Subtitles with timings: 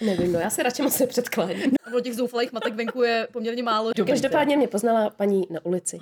[0.00, 1.56] Nevím, no já se radši moc nepředkládám.
[1.96, 3.90] O těch zoufalých matek venku je poměrně málo.
[4.06, 5.98] Každopádně mě poznala paní na ulici.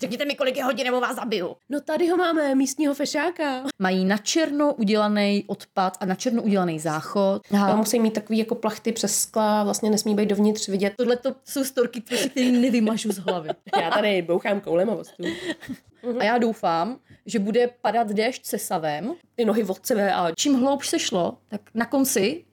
[0.00, 1.56] Řekněte mi, kolik je hodin, nebo vás zabiju.
[1.68, 3.64] No tady ho máme, místního fešáka.
[3.78, 7.42] Mají na černo udělaný odpad a na černo udělaný záchod.
[7.54, 10.92] A musí mít takový jako plachty přes skla, vlastně nesmí být dovnitř vidět.
[10.96, 13.48] Tohle to jsou storky, prostě, které nevymažu z hlavy.
[13.80, 15.22] Já tady bouchám koulem a vostu.
[16.18, 19.14] A já doufám, že bude padat déšť se savem.
[19.34, 22.44] Ty nohy od sebe a Čím hloubš se šlo, tak na konci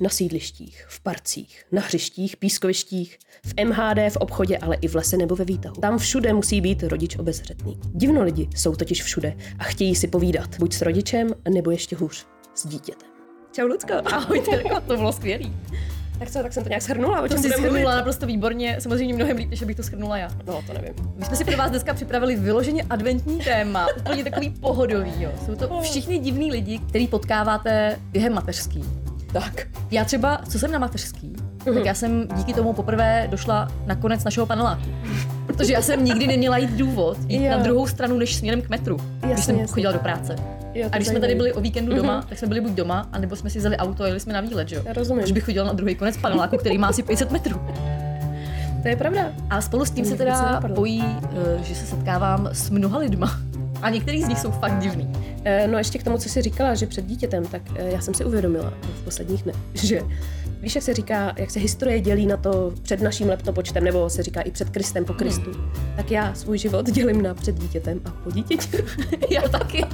[0.00, 5.16] Na sídlištích, v parcích, na hřištích, pískovištích, v MHD, v obchodě, ale i v lese
[5.16, 5.74] nebo ve výtahu.
[5.80, 7.78] Tam všude musí být rodič obezřetný.
[7.94, 12.26] Divno lidi jsou totiž všude a chtějí si povídat, buď s rodičem, nebo ještě hůř,
[12.54, 13.08] s dítětem.
[13.52, 13.94] Čau, Lucko.
[14.04, 15.56] Ahoj, Terko, to bylo skvělý.
[16.18, 17.72] Tak co, tak jsem to nějak shrnula, o To čem jsi budeme mluvit?
[17.78, 20.28] shrnula naprosto výborně, samozřejmě mnohem líp, než abych to shrnula já.
[20.46, 20.94] No, to nevím.
[21.16, 25.12] My jsme si pro vás dneska připravili vyloženě adventní téma, úplně takový pohodový.
[25.22, 25.32] Jo.
[25.46, 28.84] Jsou to všichni divní lidi, který potkáváte během mateřský.
[29.32, 29.66] Tak.
[29.90, 31.32] Já třeba, co jsem na mateřský,
[31.64, 34.82] tak já jsem díky tomu poprvé došla na konec našeho paneláku.
[35.46, 37.50] Protože já jsem nikdy neměla jít důvod jít Jo.
[37.50, 39.74] na druhou stranu než směrem k metru, když Jasně, jsem jasně.
[39.74, 40.36] chodila do práce.
[40.74, 43.36] Jo, A když jsme tady byli o víkendu doma, tak jsme byli buď doma, anebo
[43.36, 44.82] jsme si vzali auto a jeli jsme na výlet, že jo?
[44.84, 45.24] Já rozumím.
[45.24, 47.60] Už bych chodila na druhý konec paneláku, který má asi 500 metrů.
[48.82, 49.32] To je pravda.
[49.50, 53.40] A spolu s tím To se teda bojí, eh, že se setkávám s mnoha lidma.
[53.82, 55.12] A některý z nich jsou fakt divný.
[55.44, 58.14] Eh, No ještě k tomu, co jsi říkala, že před dítětem, tak eh, já jsem
[58.14, 60.00] si uvědomila v posledních dnech, že
[60.60, 64.22] víš, jak se říká, jak se historie dělí na to před naším leptopočtem, nebo se
[64.22, 65.50] říká i před Kristem po Kristu,
[65.96, 68.68] tak já svůj život dělím na před dítětem a po dítěti.
[69.30, 69.84] Já taky.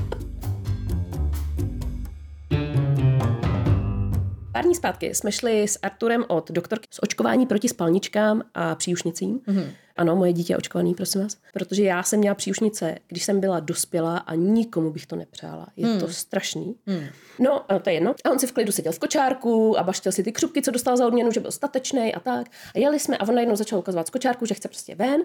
[4.53, 9.39] Pár dní zpátky jsme šli s Arturem od doktorky z očkování proti spalničkám a příušnicím.
[9.39, 9.65] Mm-hmm.
[9.97, 11.37] Ano, moje dítě je očkovaný, prosím vás.
[11.53, 15.67] Protože já jsem měla příušnice, když jsem byla dospělá a nikomu bych to nepřála.
[15.77, 16.01] Je mm.
[16.01, 16.75] to strašný.
[16.87, 17.05] Mm.
[17.39, 18.15] No, to je jedno.
[18.25, 20.97] A on si v klidu seděl v kočárku a baštil si ty křupky, co dostal
[20.97, 22.47] za odměnu, že byl statečný a tak.
[22.75, 25.23] A jeli jsme a on najednou začal ukazovat z kočárku, že chce prostě ven.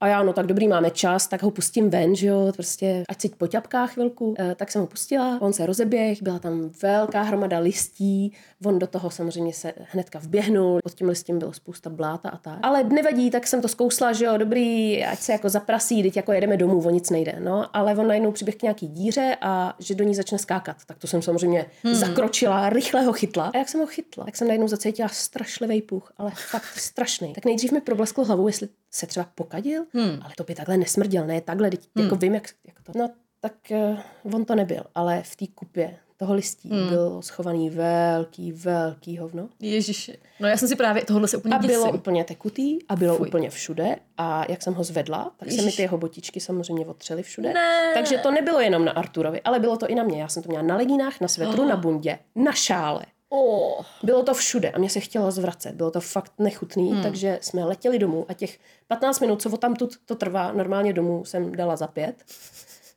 [0.00, 3.20] A já, no tak dobrý, máme čas, tak ho pustím ven, že jo, prostě ať
[3.20, 4.34] si poťapká chvilku.
[4.38, 8.32] E, tak jsem ho pustila, on se rozeběh, byla tam velká hromada listí,
[8.64, 12.58] on do toho samozřejmě se hnedka vběhnul, pod tím listím bylo spousta bláta a tak.
[12.62, 16.32] Ale nevadí, tak jsem to zkousla, že jo, dobrý, ať se jako zaprasí, teď jako
[16.32, 17.76] jedeme domů, o nic nejde, no.
[17.76, 20.76] Ale on najednou přiběh k nějaký díře a že do ní začne skákat.
[20.86, 21.94] Tak to jsem samozřejmě hmm.
[21.94, 23.50] zakročila, rychle ho chytla.
[23.54, 27.32] A jak jsem ho chytla, tak jsem najednou zacítila strašlivý puch, ale fakt strašný.
[27.32, 30.18] Tak nejdřív mi problesklo hlavou, jestli se třeba pokadil, hmm.
[30.22, 32.92] ale to by takhle nesmrděl, ne takhle, teď jako vím, jak, jak to.
[32.98, 33.10] No
[33.40, 36.88] tak uh, on to nebyl, ale v té kupě toho listí hmm.
[36.88, 39.48] bylo schovaný velký, velký hovno.
[39.60, 40.18] Ježiši.
[40.40, 41.94] No já jsem si právě tohle se úplně A bylo děsím.
[41.94, 43.28] úplně tekutý a bylo Fuj.
[43.28, 43.96] úplně všude.
[44.16, 47.52] A jak jsem ho zvedla, tak se mi ty jeho botičky samozřejmě otřely všude.
[47.52, 47.90] Ne.
[47.94, 50.20] Takže to nebylo jenom na Arturovi, ale bylo to i na mě.
[50.20, 53.02] Já jsem to měla na legínách, na svetru, na bundě, na šále.
[53.30, 53.84] Oh.
[54.02, 55.74] Bylo to všude a mě se chtělo zvracet.
[55.74, 57.02] Bylo to fakt nechutný, hmm.
[57.02, 59.74] takže jsme letěli domů a těch 15 minut, co tam
[60.06, 62.14] to trvá, normálně domů jsem dala za pět.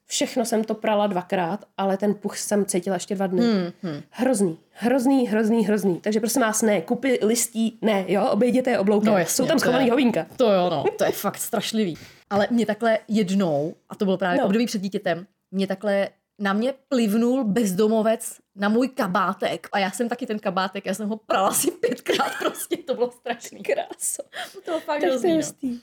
[0.06, 3.42] Všechno jsem to prala dvakrát, ale ten puch jsem cítila ještě dva dny.
[3.42, 4.02] Hmm, hmm.
[4.10, 6.00] Hrozný, hrozný, hrozný, hrozný.
[6.02, 9.06] Takže prosím vás, ne, kupy listí, ne, jo, obejděte oblouky.
[9.08, 10.26] No jasně, Jsou tam schovaný je- hovínka.
[10.38, 11.98] To jo, no, to je fakt strašlivý.
[12.30, 14.46] Ale mě takhle jednou, a to bylo právě no.
[14.46, 16.10] období před dítětem, mě takhle
[16.42, 19.68] na mě plivnul bezdomovec na můj kabátek.
[19.72, 23.12] A já jsem taky ten kabátek, já jsem ho prala asi pětkrát prostě, to bylo
[23.12, 23.64] strašný.
[23.64, 24.24] Kráso.
[24.54, 25.36] To bylo fakt Tak to je hrozný, no.
[25.36, 25.80] hustý.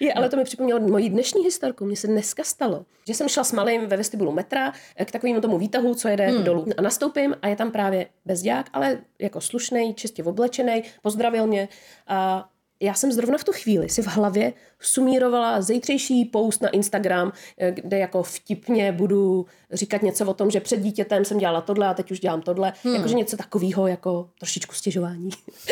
[0.00, 1.84] Je, ale to mi připomnělo moji dnešní historku.
[1.84, 5.40] Mně se dneska stalo, že jsem šla s malým ve vestibulu metra eh, k takovému
[5.40, 6.44] tomu výtahu, co jede hmm.
[6.44, 6.66] dolů.
[6.78, 11.68] A nastoupím a je tam právě bezďák, ale jako slušný, čistě oblečený, pozdravil mě.
[12.06, 12.48] A
[12.80, 17.72] já jsem zrovna v tu chvíli si v hlavě sumírovala zítřejší post na Instagram, eh,
[17.72, 21.94] kde jako vtipně budu říkat něco o tom, že před dítětem jsem dělala tohle a
[21.94, 22.72] teď už dělám tohle.
[22.82, 22.94] Hmm.
[22.94, 25.30] Jakože něco takového, jako trošičku stěžování.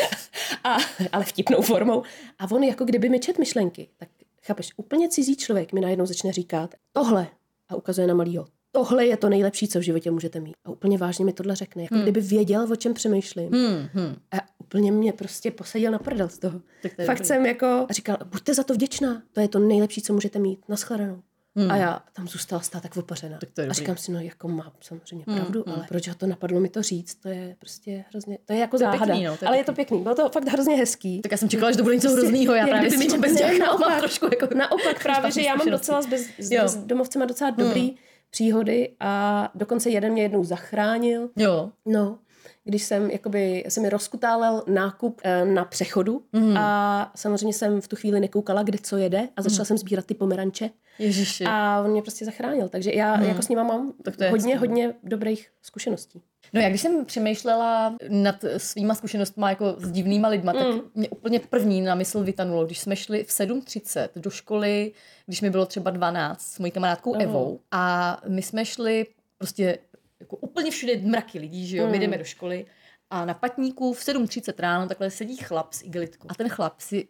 [0.63, 0.77] a,
[1.11, 2.03] ale vtipnou formou.
[2.39, 4.09] A on jako kdyby mi čet myšlenky, tak
[4.43, 7.27] chápeš, úplně cizí člověk mi najednou začne říkat tohle
[7.69, 8.45] a ukazuje na malýho.
[8.71, 10.55] tohle je to nejlepší, co v životě můžete mít.
[10.65, 12.03] A úplně vážně mi tohle řekne, jako hmm.
[12.03, 13.51] kdyby věděl, o čem přemýšlím.
[13.51, 14.15] Hmm, hmm.
[14.31, 16.61] A úplně mě prostě posadil na prdel z toho.
[16.81, 17.27] Tak to Fakt dobrý.
[17.27, 20.59] jsem jako říkal, buďte za to vděčná, to je to nejlepší, co můžete mít.
[20.69, 21.21] Naschledanou.
[21.57, 21.71] Hmm.
[21.71, 23.37] A já tam zůstala stát tak opařená.
[23.37, 23.77] Tak to je a dobrý.
[23.79, 27.15] říkám si, no jako mám samozřejmě pravdu, ale proč ho to napadlo mi to říct,
[27.15, 29.05] to je prostě hrozně, to je jako záhada.
[29.05, 31.21] pěkný, no, to je ale je to pěkný, bylo to fakt hrozně hezký.
[31.21, 33.17] Tak já jsem čekala, že to bude něco hroznýho, já právě kdyby s tím mi-
[33.17, 33.99] vůbec ne, dělám, mám naopak.
[33.99, 34.55] trošku jako...
[34.55, 36.61] Naopak právě, že já mám docela s, bez, s Jo.
[36.63, 37.95] bezdomovcema docela dobrý
[38.29, 41.29] příhody a dokonce jeden mě jednou zachránil.
[41.35, 42.19] Jo, No,
[42.63, 46.57] když jsem, jakoby, se mi rozkutálel nákup eh, na přechodu mm.
[46.57, 49.65] a samozřejmě jsem v tu chvíli nekoukala, kde co jede a začala mm.
[49.65, 50.69] jsem sbírat ty pomeranče
[50.99, 51.43] ježiši.
[51.47, 52.69] a on mě prostě zachránil.
[52.69, 53.23] Takže já mm.
[53.23, 54.59] jako s nima mám Tak to je hodně, no.
[54.59, 56.21] hodně dobrých zkušeností.
[56.53, 61.39] No já když jsem přemýšlela nad svýma zkušenostmi jako s divnýma lidma, tak mě úplně
[61.39, 64.91] první na mysl vytanulo, když jsme šli v 7.30 do školy,
[65.25, 69.05] když mi bylo třeba 12 s mojí kamarádkou Evou a my jsme šli
[69.37, 69.77] prostě
[70.19, 72.65] jako úplně všude mraky lidí, že jo, my jdeme do školy
[73.09, 76.27] a na patníku v 7.30 ráno takhle sedí chlap s igelitkou.
[76.31, 77.07] A ten chlap si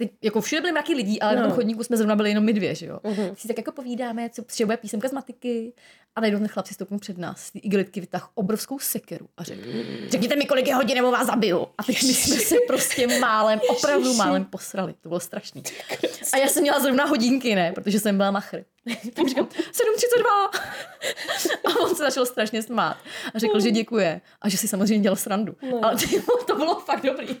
[0.00, 1.40] Teď, jako všude byly mraky lidí, ale no.
[1.40, 2.98] na tom chodníku jsme zrovna byli jenom my dvě, že jo.
[3.02, 3.34] Uh-huh.
[3.34, 5.72] Si tak jako povídáme, co třeba bude písemka z matiky
[6.16, 9.44] a najednou ten chlap si stoupnul před nás, z té igelitky vytáhl obrovskou sekeru a
[9.44, 9.62] řekl,
[10.08, 11.66] řekněte mi, kolik je hodin, nebo vás zabiju.
[11.78, 14.94] A teď my jsme se prostě málem, opravdu málem posrali.
[15.00, 15.62] To bylo strašný.
[16.32, 18.64] A já jsem měla zrovna hodinky, ne, protože jsem byla machr.
[19.14, 20.60] tak říkám, 7.32.
[21.64, 22.96] A on se začal strašně smát.
[23.34, 24.20] A řekl, že děkuje.
[24.40, 25.56] A že si samozřejmě dělal srandu.
[25.70, 25.84] No.
[25.84, 27.36] Ale ty, to bylo fakt dobrý.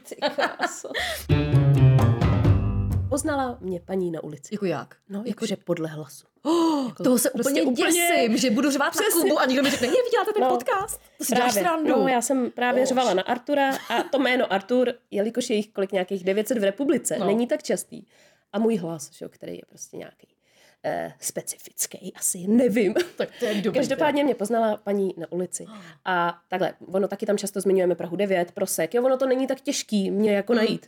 [3.10, 4.54] Poznala mě paní na ulici.
[4.54, 4.96] Jako jak?
[5.08, 6.26] No, jakože podle hlasu.
[6.88, 9.20] Jako, toho se prostě úplně úplně- děsím, že budu řvát na Přesně.
[9.20, 10.48] klubu a někdo mi řekne, je, vy děláte ten No.
[10.50, 11.00] podcast?
[11.18, 11.64] To si Právě.
[11.88, 12.88] No, já jsem právě Bož.
[12.88, 17.16] řvala na Artura a to jméno Artur, jelikož je jich kolik nějakých 900 v republice,
[17.18, 17.26] No.
[17.26, 18.02] není tak častý.
[18.52, 20.26] A můj hlas, že, který je prostě nějaký
[20.84, 22.94] eh, specifický, asi nevím.
[23.16, 23.78] Tak to je dobrý.
[23.80, 25.66] Každopádně mě poznala paní na ulici.
[26.04, 29.60] A takhle, ono taky tam často zmiňujeme Prahu 9, Prosek, jo, ono to není tak
[29.60, 30.86] těžký mě jako najít.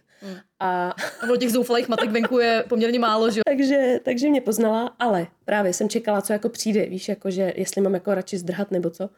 [0.61, 3.43] A A bylo těch zoufalých matek venku je poměrně málo, že jo?
[3.57, 7.81] takže, takže mě poznala, ale právě jsem čekala, co jako přijde, víš, jako že jestli
[7.81, 9.11] mám jako radši zdrhat nebo co.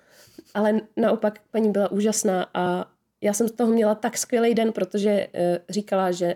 [0.55, 2.91] Ale naopak paní byla úžasná a
[3.21, 6.35] já jsem z toho měla tak skvělý den, protože uh, říkala, že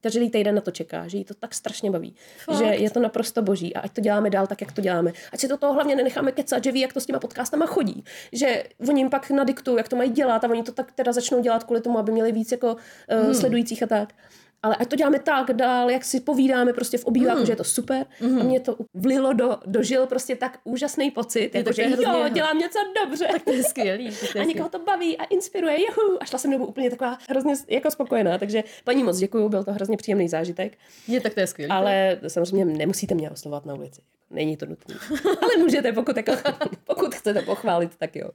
[0.00, 2.14] každý týden na to čeká, že jí to tak strašně baví,
[2.44, 2.58] Fakt?
[2.58, 5.12] že je to naprosto boží a ať to děláme dál tak, jak to děláme.
[5.32, 8.04] Ať si to toho hlavně nenecháme kecat, že ví, jak to s těma podcastama chodí,
[8.32, 11.42] že oni jim pak nadiktují, jak to mají dělat a oni to tak teda začnou
[11.42, 13.34] dělat kvůli tomu, aby měli víc jako uh, hmm.
[13.34, 14.14] sledujících a tak.
[14.62, 17.46] Ale ať to děláme tak dál, jak si povídáme prostě v obýváku, Hmm.
[17.46, 18.06] že je to super.
[18.40, 22.30] A mě to vlilo do, dožil prostě tak úžasný pocit, jako tak že jo, hrozně-
[22.30, 23.28] dělám něco dobře.
[23.44, 24.10] To je skvělý.
[24.32, 26.22] To je A někoho to baví a inspiruje, juhu.
[26.22, 28.38] A šla jsem domů úplně taková hrozně jako spokojená.
[28.38, 30.78] Takže paní moc děkuju, byl to hrozně příjemný zážitek.
[31.08, 31.70] Je, tak to je skvělý.
[31.70, 34.00] Ale samozřejmě nemusíte mě oslovovat na ulici.
[34.30, 34.94] Není to nutné.
[35.42, 36.32] Ale můžete, pokud, jako,
[36.84, 38.30] pokud chcete pochválit, tak jo.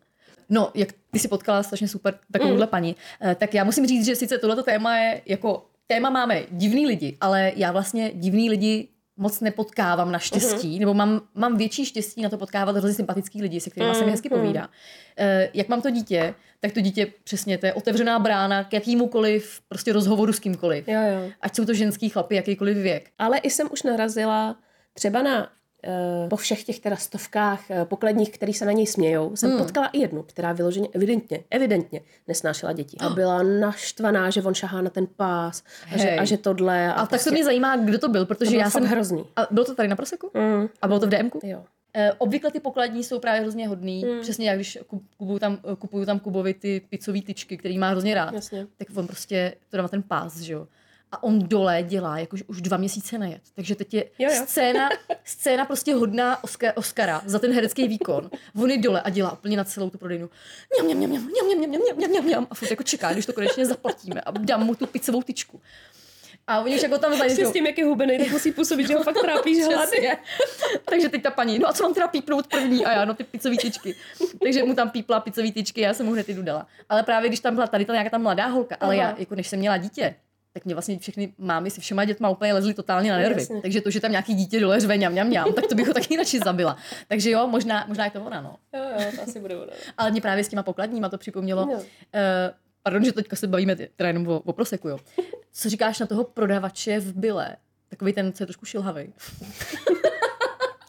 [0.50, 2.69] No, jak ty si potkala strašně super takovouhle mm.
[2.69, 6.88] paní, eh, tak já musím říct, že sice tohleto téma je jako, téma máme divný
[6.88, 8.88] lidi, ale já vlastně divný lidi
[9.18, 10.80] moc nepotkávám naštěstí, mm-hmm.
[10.80, 14.00] nebo mám, mám větší štěstí na to potkávat hrozně sympatický lidi, se kterými mm-hmm.
[14.00, 14.69] se mi hezky povídá.
[15.18, 19.62] Eh, jak mám to dítě, tak to dítě přesně, to je otevřená brána k jakýmukoliv
[19.68, 20.88] prostě rozhovoru s kýmkoliv.
[20.88, 21.31] Jo, jo.
[21.42, 23.10] Ať jsou to ženský chlapy, jakýkoliv věk.
[23.19, 24.56] Ale i jsem už narazila
[24.94, 25.50] třeba na
[26.29, 29.59] po všech těch teda stovkách eh, pokladních, který se na něj smějou, jsem hmm.
[29.59, 32.97] potkala i jednu, která vyloženě evidentně, evidentně nesnášela děti.
[33.00, 35.63] A byla naštvaná, že on šahá na ten pás
[35.94, 36.88] a že, a že tohle.
[36.88, 38.83] A, A tak to mě zajímá, kdo to byl, protože to já jsem...
[38.83, 39.25] hrozný.
[39.36, 40.31] A bylo to tady na Proseku?
[40.34, 40.67] Mm.
[40.81, 41.39] A bylo to v DMku?
[41.43, 41.63] Jo.
[41.93, 44.03] Eh, obvykle ty pokladní jsou právě hrozně hodný.
[44.03, 44.13] Hmm.
[44.13, 44.22] Mm.
[44.22, 47.89] Přesně jak když kup- kupuju tam, eh, kupuju tam Kubovi ty pizzový tyčky, který má
[47.89, 48.67] hrozně rád, Jasně.
[48.77, 50.67] tak on prostě to dává ten pás, že jo.
[51.12, 53.42] A on dole dělá jakož už dva měsíce nejet.
[53.56, 54.44] Takže teď je Jo, jo.
[54.46, 54.90] scéna,
[55.24, 58.30] scéna prostě hodná Oscar, Oscara za ten herecký výkon.
[58.62, 60.30] On je dole a dělá úplně na celou tu prodejnu.
[60.84, 62.48] Mňam, mňam, mňam, mňam, mňam, mňam, mňam, mňam, mňam.
[62.50, 65.62] A furt jako čeká, když to konečně zaplatíme a dám mu tu pizzovou tyčku.
[66.48, 67.50] A oni už jako tam zajdou.
[67.50, 69.90] s tím, jak je hubený, tak musí působit, že ho fakt trápí, že hlad.
[69.90, 70.18] Přesně.
[70.86, 72.86] Takže teď ta paní, no a co mám teda pípnout první?
[72.86, 73.96] A já, no ty pizzový tyčky.
[74.44, 76.68] Takže mu tam pípla pizzový tyčky, já jsem mu hned jdu dala.
[76.90, 79.10] Ale právě když tam byla tady ta nějaká ta mladá holka, ale Aha.
[79.10, 80.16] já, jako než jsem měla dítě,
[80.58, 83.42] tak mě vlastně všechny mámy si všema dětma úplně lezly totálně na nervy.
[83.42, 83.62] Jasně.
[83.62, 85.94] Takže to, že tam nějaký dítě dole řve ňam, ňam, ňam, tak to bych ho
[85.94, 86.78] taky radši zabila.
[87.08, 88.56] Takže jo, možná, možná je to ona, no.
[88.74, 89.72] Jo, jo, to asi bude ono.
[89.98, 91.66] Ale mě právě s těma pokladníma to připomnělo.
[91.66, 91.74] No.
[91.74, 91.82] Uh,
[92.84, 95.00] pardon, že teďka se bavíme teda jenom o, o proseku, jo.
[95.52, 97.56] Co říkáš na toho prodavače v byle?
[97.90, 99.14] Takový ten, co je trošku šilhavý.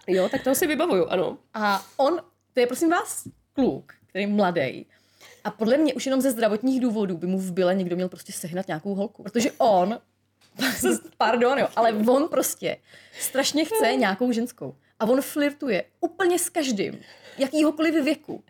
[0.07, 1.39] Jo, tak toho si vybavuju, ano.
[1.55, 2.21] A on,
[2.53, 4.87] to je prosím vás kluk, který je mladý.
[5.49, 8.33] A podle mě už jenom ze zdravotních důvodů by mu v byle někdo měl prostě
[8.33, 9.23] sehnat nějakou holku.
[9.23, 9.99] Protože on,
[11.19, 12.77] pardon jo, ale on prostě
[13.21, 14.75] strašně chce nějakou ženskou.
[14.99, 17.01] A on flirtuje úplně s každým,
[17.39, 18.43] jakýhokoliv věku.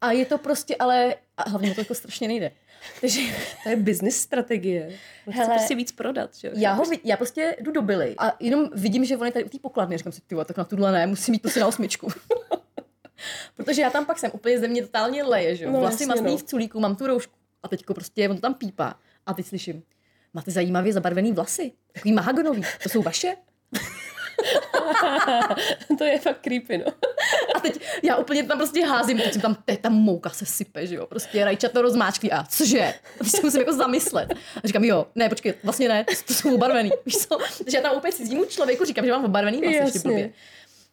[0.00, 2.50] A je to prostě, ale a hlavně to jako strašně nejde.
[3.00, 3.20] Takže
[3.62, 4.86] To je business strategie.
[5.26, 6.48] On chce Hele, prostě víc prodat, že?
[6.48, 6.54] jo?
[6.56, 9.48] já ho já prostě jdu do Billy a jenom vidím, že on je tady u
[9.48, 9.98] té pokladny.
[9.98, 12.08] Říkám si, ty tak na tuhle ne, musím mít prostě na osmičku.
[13.56, 15.70] Protože já tam pak jsem úplně ze mě totálně leje, že jo.
[15.70, 16.36] No, Vlasy jasně, masný no.
[16.36, 18.94] v culíku, mám tu roušku a teďko prostě on to tam pípá.
[19.26, 19.82] A teď slyším,
[20.34, 23.36] máte zajímavě zabarvený vlasy, takový mahagonový, to jsou vaše?
[25.98, 26.84] to je fakt creepy, no.
[27.54, 30.94] A teď já úplně tam prostě házím, teď tam, teď tam mouka se sype, že
[30.94, 32.94] jo, prostě rajča to rozmáčkví a cože?
[33.22, 34.34] Se musím jako zamyslet.
[34.64, 37.38] A říkám, jo, ne, počkej, vlastně ne, to, jsou obarvený, víš co?
[37.64, 40.30] Takže já tam úplně cizímu člověku říkám, že mám obarvený vlasy, ještě blbě.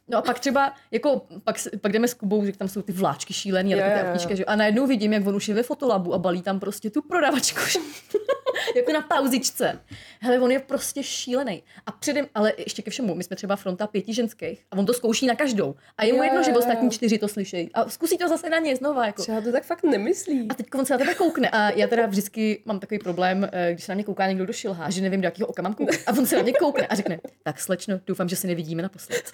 [0.10, 3.34] No a pak třeba, jako, pak, pak jdeme s Kubou, že tam jsou ty vláčky
[3.34, 4.46] šílený a takové ty autíčka, že.
[4.46, 7.60] A najednou vidím, jak on už je ve fotolabu a balí tam prostě tu prodavačku.
[8.76, 9.80] jako na pauzičce.
[10.20, 11.64] Hele, on je prostě šílený.
[11.86, 14.94] A předem, ale ještě ke všemu, my jsme třeba fronta pěti ženských a on to
[14.94, 15.76] zkouší na každou.
[15.98, 17.70] A je mu jedno, že ostatní čtyři to slyšejí.
[17.74, 19.06] A zkusí to zase na ně znova.
[19.06, 19.22] Jako.
[19.22, 20.48] Třeba to tak fakt nemyslí.
[20.50, 23.74] A teď on se na tebe koukne a já teda vždycky mám takový problém, eh,
[23.74, 25.96] když se na mě kouká někdo do šilhá, že nevím, do jakého oka mám koukat.
[26.08, 29.32] A on se na mě koukne a řekne, tak slečno, doufám, že se nevidíme naposled.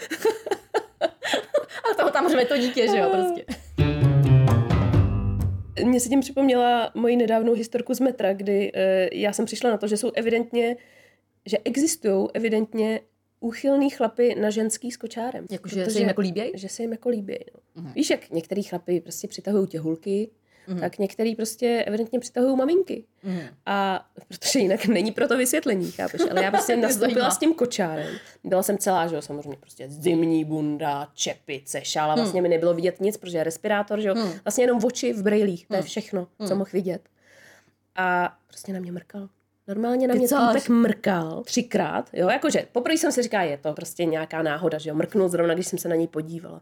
[2.13, 3.46] Tam řve to dítě, že jo, prostě.
[5.86, 8.79] Mně se tím připomněla moji nedávnou historku z metra, kdy uh,
[9.12, 10.75] já jsem přišla na to, že jsou evidentně,
[11.46, 13.00] že existují evidentně
[13.39, 15.46] úchylný chlapy na ženský s kočárem.
[15.51, 16.51] Jakože se jim jako líběj?
[16.55, 17.46] Že se jim jako líbějí.
[17.75, 17.91] No.
[17.96, 19.67] Víš, jak některý chlapy prostě přitahují
[20.65, 23.03] těhulky, tak některý prostě evidentně přitahují maminky.
[23.65, 26.22] A protože jinak není pro to vysvětlení, chápeš?
[26.32, 28.15] Ale já prostě nastoupila s tím kočárem.
[28.43, 33.01] Byla jsem celá, že jo, samozřejmě prostě zimní bunda, čepice, šála, vlastně mi nebylo vidět
[33.01, 34.15] nic, protože je respirátor, že jo.
[34.46, 37.01] Vlastně jenom oči v brejlích, to je všechno, co mohl vidět.
[37.96, 39.29] A prostě na mě mrkal.
[39.67, 40.53] Normálně na mě Kecáš?
[40.53, 44.89] týpek mrkal třikrát, jo, jakože poprvé jsem si říkala, je to prostě nějaká náhoda, že
[44.89, 46.62] jo, mrknul zrovna, když jsem se na něj podívala.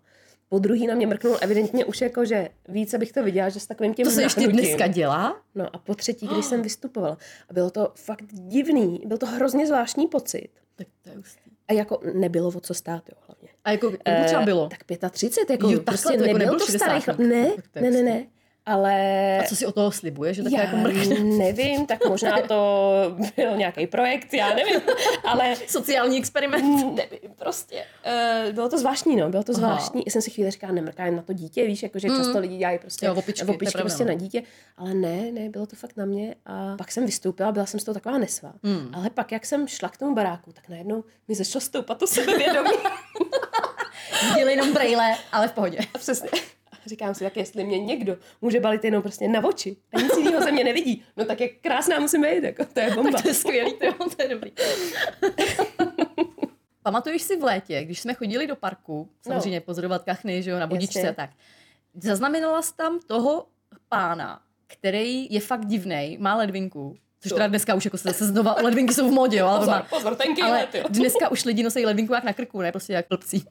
[0.54, 3.68] Po druhý na mě mrknul evidentně už jako, že víc bych to viděla, že s
[3.68, 5.42] takovým tím To se ještě dneska dělá?
[5.56, 7.18] No a po třetí, když jsem vystupovala.
[7.50, 10.50] A bylo to fakt divný, byl to hrozně zvláštní pocit.
[10.76, 11.52] Tak to je hustý.
[11.68, 13.50] A jako nebylo o co stát, jo, hlavně.
[13.64, 14.70] A jako, jak třeba bylo?
[14.70, 17.04] Tak 35, jako Jo, takhle prostě to jako nebyl to starý 60.
[17.04, 17.20] chlap.
[17.20, 18.26] Ne, ne, ne, ne.
[18.66, 21.20] Ale A co si o toho slibuje, že tak já jako mrkne?
[21.20, 22.92] nevím, tak možná to
[23.36, 24.82] byl nějaký projekt, já nevím,
[25.24, 26.96] ale Sociální experiment.
[26.96, 27.84] nevím, prostě.
[28.46, 30.04] Uh, bylo to zvláštní, no, bylo to zvláštní.
[30.06, 32.80] Já jsem si chvíli říkala, nemrká jen na to dítě, víš, jakože často lidi dělají
[32.80, 34.08] prostě Jo, opičky, opičky prostě no.
[34.08, 34.44] na dítě,
[34.78, 37.84] ale ne, ne, bylo to fakt na mě a pak jsem vystoupila, byla jsem z
[37.84, 38.54] toho taková nesvá.
[38.64, 38.90] Hmm.
[38.94, 42.70] Ale pak, jak jsem šla k tomu baráku, tak najednou mi začalo stoupat to sebevědomí.
[44.36, 45.78] Dělej jenom brejle, ale v pohodě.
[45.94, 46.30] A přesně.
[46.86, 50.44] Říkám si, tak jestli mě někdo může balit jenom prostě na oči a nic jiného
[50.44, 53.22] ze mě nevidí, no tak jak krásná musím být, jako to je bomba.
[53.22, 54.52] To je skvělý, to, jo, to je dobrý.
[56.84, 59.66] Pamatuješ si v létě, když jsme chodili do parku, samozřejmě no.
[59.66, 61.10] pozorovat kachny, že jo, na budičce Jasně.
[61.10, 61.30] a tak.
[61.94, 63.46] Zaznamenala jsi tam toho
[63.90, 68.56] pána, který je fakt divnej, má ledvinku, což teda dneska už jako se zase znova,
[68.62, 70.84] ledvinky jsou v modě, jo, ale, Pozor, má- pozor, tenký ale let, jo.
[70.90, 73.46] dneska už lidi nosí ledvinku jak na krku, ne prostě jak blbcí.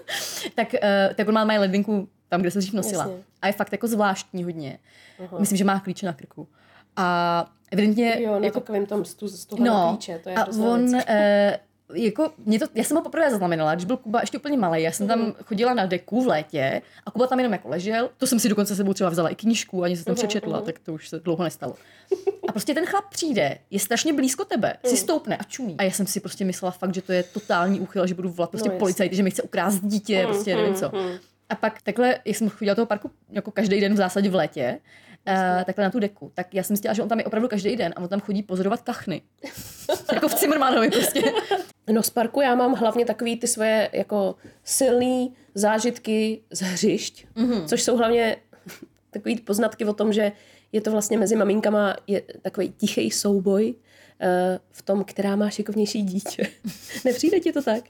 [0.54, 3.02] tak, uh, tak on má mají ledvinku tam, kde se dřív nosila.
[3.04, 3.18] Jasně.
[3.42, 4.78] A je fakt jako zvláštní hodně.
[5.38, 6.48] Myslím, že má klíče na krku.
[6.96, 10.46] A evidentně Jo, na jako takovým tom stu, z toho No, klíče, to je a
[10.46, 11.58] on, eh,
[11.94, 14.82] jako, mě to, já jsem ho poprvé zaznamenala, když byl Kuba ještě úplně malý.
[14.82, 15.18] Já jsem Mhm.
[15.18, 18.10] tam chodila na deku v létě a Kuba tam jenom jako ležel.
[18.18, 20.78] To jsem si dokonce sebou třeba vzala i knížku, ani se tam Mhm, přečetla, tak
[20.78, 21.74] to už se dlouho nestalo.
[22.48, 24.90] A prostě ten chlap přijde, je strašně blízko tebe, Mhm.
[24.90, 25.74] si stoupne a čumí.
[25.78, 28.50] A já jsem si prostě myslela fakt, že to je totální úchyl, že budu volat
[28.50, 28.78] prostě No, jasně.
[28.80, 30.90] policajty, že mi chce ukrást dítě, prostě nevím co.
[31.52, 34.34] A pak takhle, jak jsem chodila do toho parku jako každý den v zásadě v
[34.34, 34.78] létě,
[35.28, 37.76] Uh, takhle na tu deku, tak já jsem zjistila, že on tam je opravdu každý
[37.76, 39.22] den a on tam chodí pozorovat kachny.
[40.12, 41.32] jako v Cimrmanovi prostě.
[41.90, 47.64] No z parku já mám hlavně takový ty svoje jako silný zážitky z hřišť, mm-hmm.
[47.64, 48.36] což jsou hlavně
[49.10, 50.32] takový poznatky o tom, že
[50.72, 53.74] je to vlastně mezi maminkama je takový tichý souboj
[54.20, 56.48] eh, v tom, která má šikovnější dítě.
[57.04, 57.84] Nepřijde ti to tak?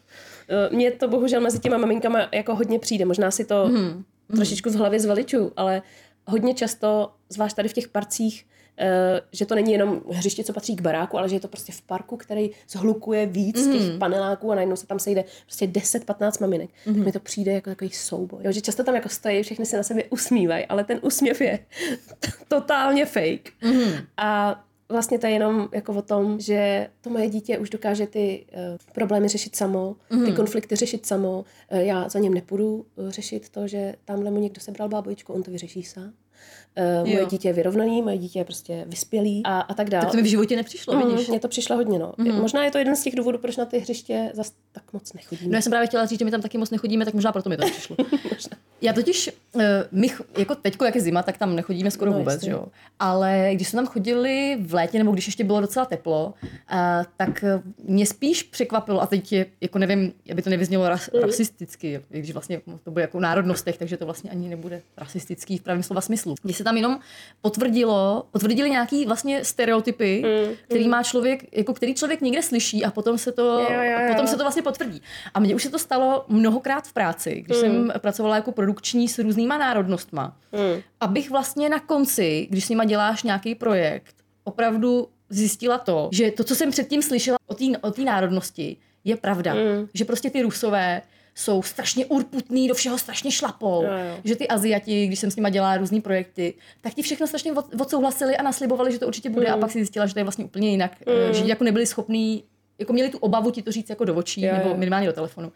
[0.49, 3.05] Eh, Mně to bohužel mezi těma maminkama jako hodně přijde.
[3.05, 4.05] Možná si to mm.
[4.37, 5.83] trošičku v hlavě zveliču, ale
[6.27, 8.47] hodně často, zvlášť tady v těch parcích,
[8.79, 11.73] eh, že to není jenom hřiště, co patří k baráku, ale že je to prostě
[11.73, 13.73] v parku, který zhlukuje víc mm.
[13.73, 16.71] těch paneláků a najednou se tam sejde prostě 10-15 maminek.
[16.87, 16.95] Mm.
[16.95, 18.41] Tak mi to přijde jako takový souboj.
[18.45, 21.59] Jo, že často tam jako stojí, všechny se na sebe usmívají, ale ten úsměv je
[22.49, 23.53] totálně fake.
[23.65, 23.93] Mm.
[24.17, 24.61] A
[24.93, 28.59] vlastně to je jenom jako o tom, že to moje dítě už dokáže ty uh,
[28.93, 30.25] problémy řešit samo, mm.
[30.25, 31.45] ty konflikty řešit samo.
[31.73, 35.43] Uh, já za ním nepůjdu uh, řešit to, že tamhle mu někdo sebral bábovičku, on
[35.43, 36.13] to vyřeší sám.
[37.03, 40.03] Uh, moje dítě je vyrovnaný, moje dítě je prostě vyspělý a, a tak dále.
[40.05, 41.29] Tak to mi v životě nepřišlo, Mm, vidíš.
[41.29, 42.13] Mně to přišlo hodně, no.
[42.19, 42.33] Mm.
[42.41, 45.51] Možná je to jeden z těch důvodů, proč na ty hřiště zas tak moc nechodíme.
[45.53, 47.49] No já jsem právě chtěla říct, že my tam taky moc nechodíme, tak možná proto
[47.51, 47.97] mi to nepřišlo.
[48.83, 52.43] já totiž, uh, my, jako teďko, jak je zima, tak tam nechodíme skoro No, vůbec,
[52.43, 52.65] jo.
[52.99, 56.79] Ale když jsme tam chodili v létě, nebo když ještě bylo docela teplo, uh,
[57.17, 57.45] tak
[57.85, 61.21] mě spíš překvapilo, a teď je, jako nevím, aby to nevyznělo ras, Mm.
[61.21, 65.59] rasisticky, i když vlastně to bude jako o národnostech, takže to vlastně ani nebude rasistický
[65.59, 66.35] v pravém slova smyslu.
[66.45, 66.99] Mně se tam jenom
[67.41, 72.91] potvrdilo, potvrdili nějaký vlastně stereotypy, Mm, který má člověk, jako který člověk někde slyší a
[72.91, 74.09] potom se to, Jo, jo, jo.
[74.09, 75.03] potom se to vlastně potvrdí.
[75.35, 79.19] A mně už se to stalo mnohokrát v práci, když jsem pracovala jako produkční s
[79.19, 80.37] různýma národnostma.
[80.53, 80.83] Mm.
[81.01, 84.15] Abych vlastně na konci, když s nima děláš nějaký projekt,
[84.45, 89.17] opravdu zjistila to, že to, co jsem předtím slyšela o té o té národnosti, je
[89.17, 89.55] pravda.
[89.55, 89.89] Mm.
[89.95, 91.03] Že prostě ty rusové
[91.35, 93.83] jsou strašně urputný, do všeho strašně šlapou.
[93.85, 94.17] Jo, jo.
[94.25, 97.81] Že ty Aziati, když jsem s nima dělala různý projekty, tak ti všechno strašně od-
[97.81, 99.47] odsouhlasili a naslibovali, že to určitě bude.
[99.49, 100.93] A pak si zjistila, že to je vlastně úplně jinak.
[101.29, 101.35] Mm.
[101.35, 102.45] Že jako nebyli schopní,
[102.79, 104.77] jako měli tu obavu ti to říct jako do očí Jo, nebo jo.
[104.77, 105.53] minimálně do telefonu.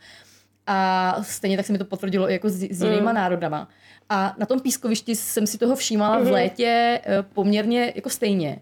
[0.66, 3.16] A stejně tak se mi to potvrdilo i jako s, s jinýma Mm.
[3.16, 3.68] národama.
[4.09, 6.28] A na tom pískovišti jsem si toho všímala Mhm.
[6.28, 8.59] v létě eh, poměrně jako stejně.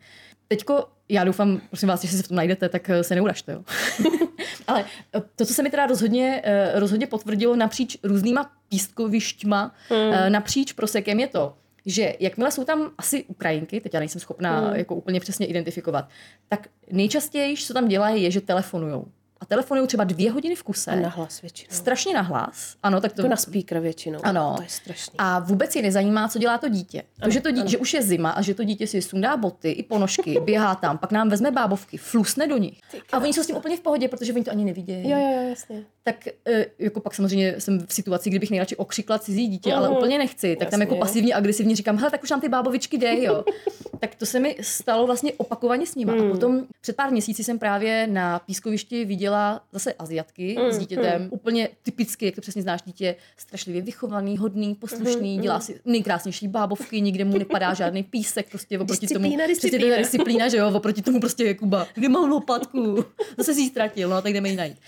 [0.49, 3.65] Teďko, já doufám, prosím vás, že se v tom najdete, tak eh, se neuražte, jo.
[4.67, 4.85] Ale
[5.17, 10.33] eh, to, co se mi teda rozhodně, eh, rozhodně potvrdilo napříč různýma pískovišťma, hmm.
[10.33, 11.55] napříč prosekem je to,
[11.87, 14.77] že jakmile jsou tam asi Ukrajinky, teď já nejsem schopná Hmm.
[14.77, 16.09] jako úplně přesně identifikovat,
[16.49, 19.07] tak nejčastěji, co tam dělají, je, že telefonujou.
[19.45, 20.91] A telefonují třeba dvě hodiny v kuse.
[20.91, 21.69] A nahlas většinou.
[21.77, 22.75] Strašně nahlas.
[22.83, 23.23] Ano, tak to...
[23.23, 24.21] To na speaker většinou.
[24.23, 24.55] Ano.
[24.57, 25.15] To je strašný.
[25.19, 27.03] A vůbec je nezajímá, co dělá to dítě.
[27.23, 29.71] To, že, to dítě že už je zima a že to dítě si sundá boty
[29.71, 32.81] i ponožky, běhá tam, pak nám vezme bábovky, flusne do nich.
[33.13, 35.11] A oni jsou s tím úplně v pohodě, protože oni to ani nevidějí.
[35.11, 35.83] Jo, jo, jasně.
[36.03, 39.97] Tak eh, jako pak samozřejmě jsem v situaci, kdybych nejradši okřikla cizí dítě, ale Mhm.
[39.97, 40.57] úplně nechci.
[40.57, 43.45] Tak tam Jasně, jako pasivně agresivně říkám, hele, tak už nám ty bábovičky dej, jo.
[44.01, 45.95] tak to se mi stalo vlastně opakovaně s.
[45.97, 46.11] Hmm.
[46.11, 49.34] A potom před pár měsíci jsem právě na pískovišti viděla
[49.73, 51.29] zase Aziatky Hmm, s dítětem.
[51.31, 56.49] Úplně typicky, jak to přesně znáš, dítě strašlivě vychovaný, hodný, poslušný, Hmm, dělá si nejkrásnější
[56.49, 59.23] bábovky, nikde mu nepadá žádný písek, prostě oproti tomu.
[59.25, 59.97] Disciplína, Přesně disciplína.
[59.97, 63.05] disciplína, že jo, oproti tomu prostě je Kuba, kde mám lopatku,
[63.39, 64.79] zase si ji ztratil, no tak jdeme ji najít.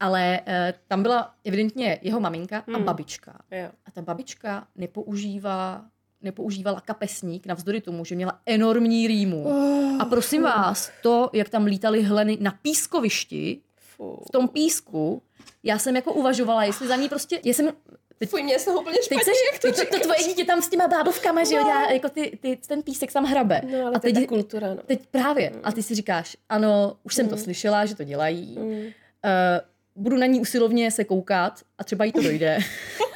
[0.00, 3.38] Ale eh, tam byla evidentně jeho maminka a babička.
[3.50, 3.68] Jo.
[3.86, 5.84] A ta babička nepoužívá
[6.22, 9.46] nepoužívala kapesník, navzdory tomu, že měla enormní rýmu.
[10.00, 13.60] A prosím vás, to, jak tam lítaly hleny na pískovišti.
[13.98, 15.22] V tom písku,
[15.62, 17.68] já jsem jako uvažovala, jestli za ní prostě, já jsem,
[18.18, 20.18] teď, Fuj, mě z toho úplně teď špatně, seš, jak to to, to, to tvoje
[20.28, 23.62] dítě tam s těma bábovkama, že jo, dělá, jako ty, ty, ten písek tam hrabe.
[23.72, 24.82] No, ale a to je teď, ta kultura, no.
[24.86, 28.72] teď právě, a ty si říkáš, ano, už jsem to slyšela, že to dělají, Mm.
[28.74, 28.90] uh,
[29.96, 32.58] budu na ní usilovně se koukat a třeba jí to dojde.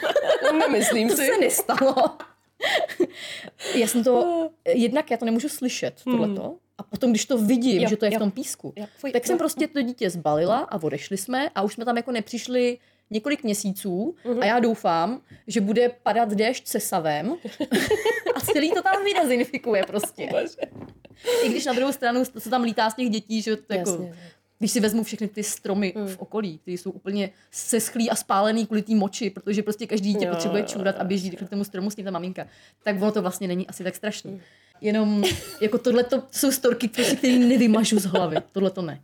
[0.59, 1.27] Nemyslím to si.
[1.27, 1.95] se nestalo.
[3.75, 7.89] já jsem to, jednak já to nemůžu slyšet, tohleto, a potom, když to vidím, Jo,
[7.89, 8.19] že to je v jo.
[8.19, 9.39] tom písku, Jo, fuj, tak jsem jo.
[9.39, 12.79] prostě to dítě zbalila a odešli jsme a už jsme tam jako nepřišli
[13.11, 17.35] několik měsíců a já doufám, že bude padat déšť se savem
[18.35, 20.29] a celý to tam vydezinfikuje prostě.
[21.45, 24.15] I když na druhou stranu, co tam lítá z těch dětí, že to jako, Jasně.
[24.59, 28.83] když si vezmu všechny ty stromy v okolí, ty jsou úplně seschlý a spálený kvůli
[28.83, 31.91] té moči, protože prostě každý dítě Jo, potřebuje jo, čůrat a běží k tomu stromu
[31.91, 32.47] s ním ta maminka.
[32.83, 34.41] Tak ono to vlastně není asi tak strašný.
[34.83, 35.25] Jenom
[35.61, 38.37] jako tohle to jsou storky, které nevymažu z hlavy.
[38.53, 39.01] Tohle to ne.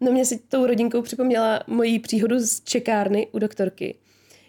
[0.00, 3.98] No mě si tou rodinkou připomněla moji příhodu z čekárny u doktorky,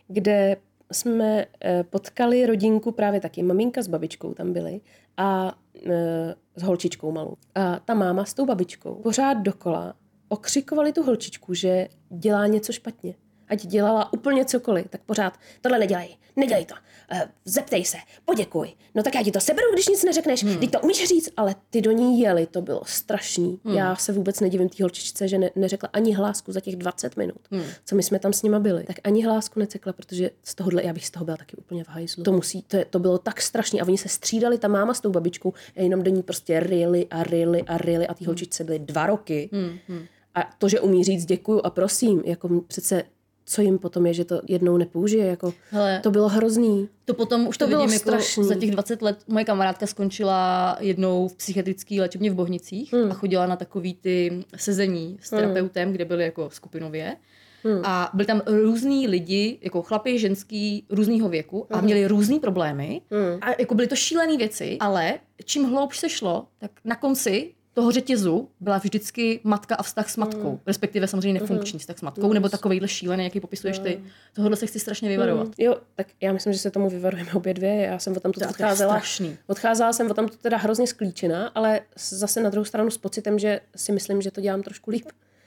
[0.08, 0.58] kde
[0.92, 4.82] jsme eh, potkali rodinku právě taky, maminka s babičkou tam byly
[5.18, 7.36] a eh, s holčičkou malou.
[7.56, 9.96] A ta máma s tou babičkou pořád dokola
[10.30, 13.16] okřikovali tu holčičku, že dělá něco špatně.
[13.48, 16.76] Ať dělala úplně cokoliv, tak pořád tohle nedělej, nedělej to,
[17.12, 18.74] eh, zeptej se, poděkuj.
[18.96, 20.58] No tak já ti to seberu, když nic neřekneš, hmm.
[20.58, 23.60] ty to umíš říct, ale ty do ní jeli, to bylo strašný.
[23.66, 23.76] Hmm.
[23.76, 27.40] Já se vůbec nedivím té holčičce, že ne, neřekla ani hlásku za těch 20 minut,
[27.52, 27.64] hmm.
[27.86, 28.84] co my jsme tam s nima byli.
[28.84, 31.88] Tak ani hlásku necekla, protože z tohohle, já bych z toho byla taky úplně v
[31.88, 32.24] hajzlu.
[32.24, 35.02] To musí, to, je, to bylo tak strašný a oni se střídali, ta máma s
[35.02, 38.64] tou babičkou a jenom do ní prostě rili a rili a rili a té holčičce
[38.64, 39.50] byly dva roky.
[39.52, 40.06] Hmm.
[40.36, 43.04] A to, že umí říct děkuju a prosím, jako přece
[43.46, 46.00] co jim potom je, že to jednou nepoužije, jako Hele.
[46.04, 46.90] to bylo hrozný.
[47.06, 48.44] To potom už to, To bylo vidím, jako strašný.
[48.44, 49.18] za těch 20 let.
[49.28, 53.12] Moje kamarádka skončila jednou v psychiatrické léčebně v Bohnicích hmm.
[53.12, 57.16] a chodila na takový ty sezení s terapeutem, kde byly jako skupinově.
[57.64, 57.82] Hmm.
[57.84, 63.02] A byli tam různí lidi, jako chlapi, ženský, různýho věku a měli různý problémy.
[63.12, 63.40] Hmm.
[63.42, 65.14] A jako byly to šílené věci, ale
[65.46, 70.18] čím hloubš se šlo, tak na konci toho řetězu byla vždycky matka a vztah s
[70.18, 70.60] matkou, Mm.
[70.66, 74.00] respektive samozřejmě nefunkční vztah s matkou, nebo takovejhle šílený, jaký popisuješ ty.
[74.34, 75.48] Tohle se chci strašně vyvarovat.
[75.48, 75.54] Mm.
[75.58, 77.76] Jo, tak já myslím, že se tomu vyvarujeme obě dvě.
[77.76, 78.94] Já jsem o tam To odcházela.
[78.94, 79.38] strašný.
[79.48, 83.60] Odcházela jsem o tam teda hrozně sklíčená, ale zase na druhou stranu s pocitem, že
[83.76, 85.06] si myslím, že to dělám trošku líp.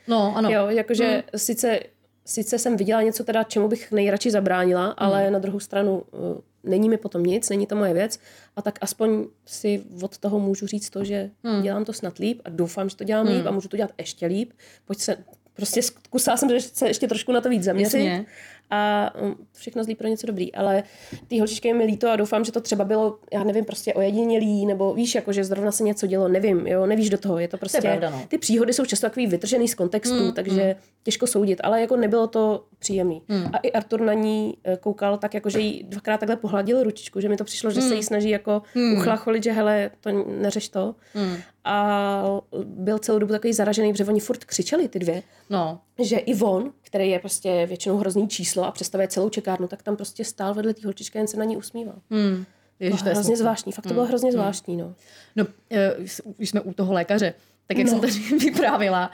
[0.08, 0.50] No, ano.
[0.50, 1.22] Jo, jakože hmm.
[1.36, 1.80] sice,
[2.26, 6.20] sice jsem viděla něco teda, čemu bych nejradši zabránila, ale na druhou stranu uh,
[6.64, 8.18] není mi potom nic, není to moje věc
[8.56, 11.62] a tak aspoň si od toho můžu říct to, že hmm.
[11.62, 13.36] dělám to snad líp a doufám, že to dělám hmm.
[13.36, 14.52] líp a můžu to dělat ještě líp.
[14.84, 15.16] Pojď se,
[15.54, 17.98] prostě zkusila jsem se ještě trošku na to víc zaměřit.
[17.98, 18.26] Jasně.
[18.70, 20.82] A um, všechno zlí pro něco dobrý, ale
[21.28, 24.66] ty holčičky je mi líto a doufám, že to třeba bylo, já nevím, prostě ojedinělý,
[24.66, 27.58] nebo víš, jako že zrovna se něco dělo, nevím, jo, nevíš do toho, je to
[27.58, 28.22] prostě, pravda, no.
[28.28, 32.26] ty příhody jsou často takový vytržený z kontextu, mm, takže těžko soudit, ale jako nebylo
[32.26, 33.22] to příjemný.
[33.28, 33.46] Mm.
[33.52, 37.20] A i Artur na ní eh, koukal tak, jako že jí dvakrát takhle pohladil ručičku,
[37.20, 38.98] že mi to přišlo, že se jí snaží jako mm.
[38.98, 40.94] uchlacholit, že hele, to neřeš to.
[41.14, 41.36] Mm.
[41.64, 42.24] A
[42.64, 46.72] byl celou dobu takový zaražený, protože oni furt křičeli ty dvě No, že i on,
[46.86, 50.74] který je prostě většinou hrozný číslo a představuje celou čekárnu, tak tam prostě stál vedle
[50.74, 51.94] té holčičky a jen se na ní usmíval.
[52.10, 52.44] Hmm.
[52.80, 53.36] ježiš, to je hrozně smutný.
[53.36, 54.94] zvláštní, fakt to bylo hrozně zvláštní, no.
[55.36, 55.94] No, eh,
[56.36, 57.34] když jsme u toho lékaře,
[57.66, 57.90] tak jak no.
[57.90, 58.12] jsem tady
[58.44, 59.10] vyprávila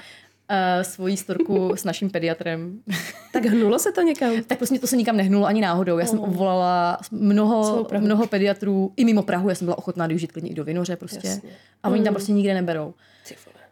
[0.51, 2.81] uh, svoji storku s naším pediatrem,
[3.33, 4.45] Tak hnulo se to někam?
[4.47, 5.99] tak prostě to se nikam nehnulo ani náhodou.
[5.99, 10.33] Já jsem obvolala Celou mnoho, mnoho pediatrů, i mimo Prahu, já jsem byla ochotná využít
[10.33, 11.29] klidně i do Vinoře prostě.
[11.29, 11.51] Jasně.
[11.83, 12.95] A oni tam prostě nikde neberou.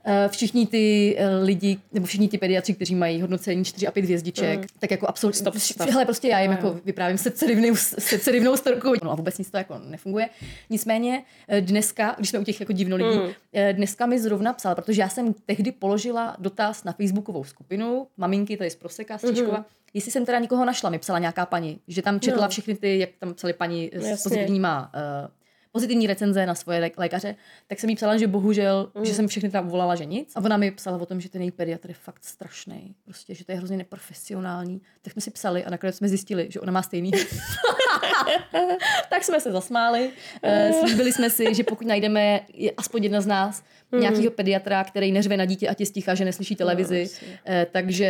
[0.05, 4.05] Eh, Všichni ty eh, lidi, nebo všichni ty pediatři, kteří mají hodnocení 4 a 5
[4.05, 5.39] hvězdiček, tak jako absolutně.
[5.39, 5.89] Stop, stop.
[5.91, 8.93] Hele, prostě já jim jako vyprávím srdcerivnou, srdcerivnou storku.
[9.05, 10.29] No a vůbec nic to jako nefunguje.
[10.71, 13.21] Nicméně eh, dneska, když jsme u těch jako divno lidí,
[13.53, 18.57] eh, dneska mi zrovna psal, protože já jsem tehdy položila dotaz na facebookovou skupinu, maminky,
[18.57, 22.03] tady z Proseka, z Češkova, jestli jsem teda nikoho našla, mi psala nějaká paní, že
[22.03, 22.49] tam četla No.
[22.49, 24.23] všechny ty, jak tam psali paní s Jasně.
[24.23, 24.93] pozitivníma
[25.25, 25.31] uh,
[25.73, 27.35] pozitivní recenze na svoje lé- lékaře,
[27.67, 29.05] tak jsem jí psala, že bohužel, mm.
[29.05, 30.33] že jsem všechny tam volala, že nic.
[30.37, 33.45] A ona mi psala o tom, že ten její pediatr je fakt strašný, prostě, že
[33.45, 34.81] to je hrozně neprofesionální.
[35.03, 37.11] Tak jsme si psali a nakonec jsme zjistili, že ona má stejný.
[39.11, 40.11] tak jsme se zasmáli.
[40.43, 42.41] Eh, Slíbili jsme si, že pokud najdeme
[42.77, 43.63] aspoň jedna z nás
[43.99, 47.11] nějakého pediatra, který neřve na dítě a je sticha, že neslyší televizi,
[47.47, 48.07] eh, takže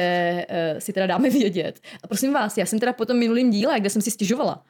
[0.48, 1.80] eh, si teda dáme vědět.
[2.02, 4.64] A prosím vás, já jsem teda po tom minulým díle, kde jsem si stěžovala,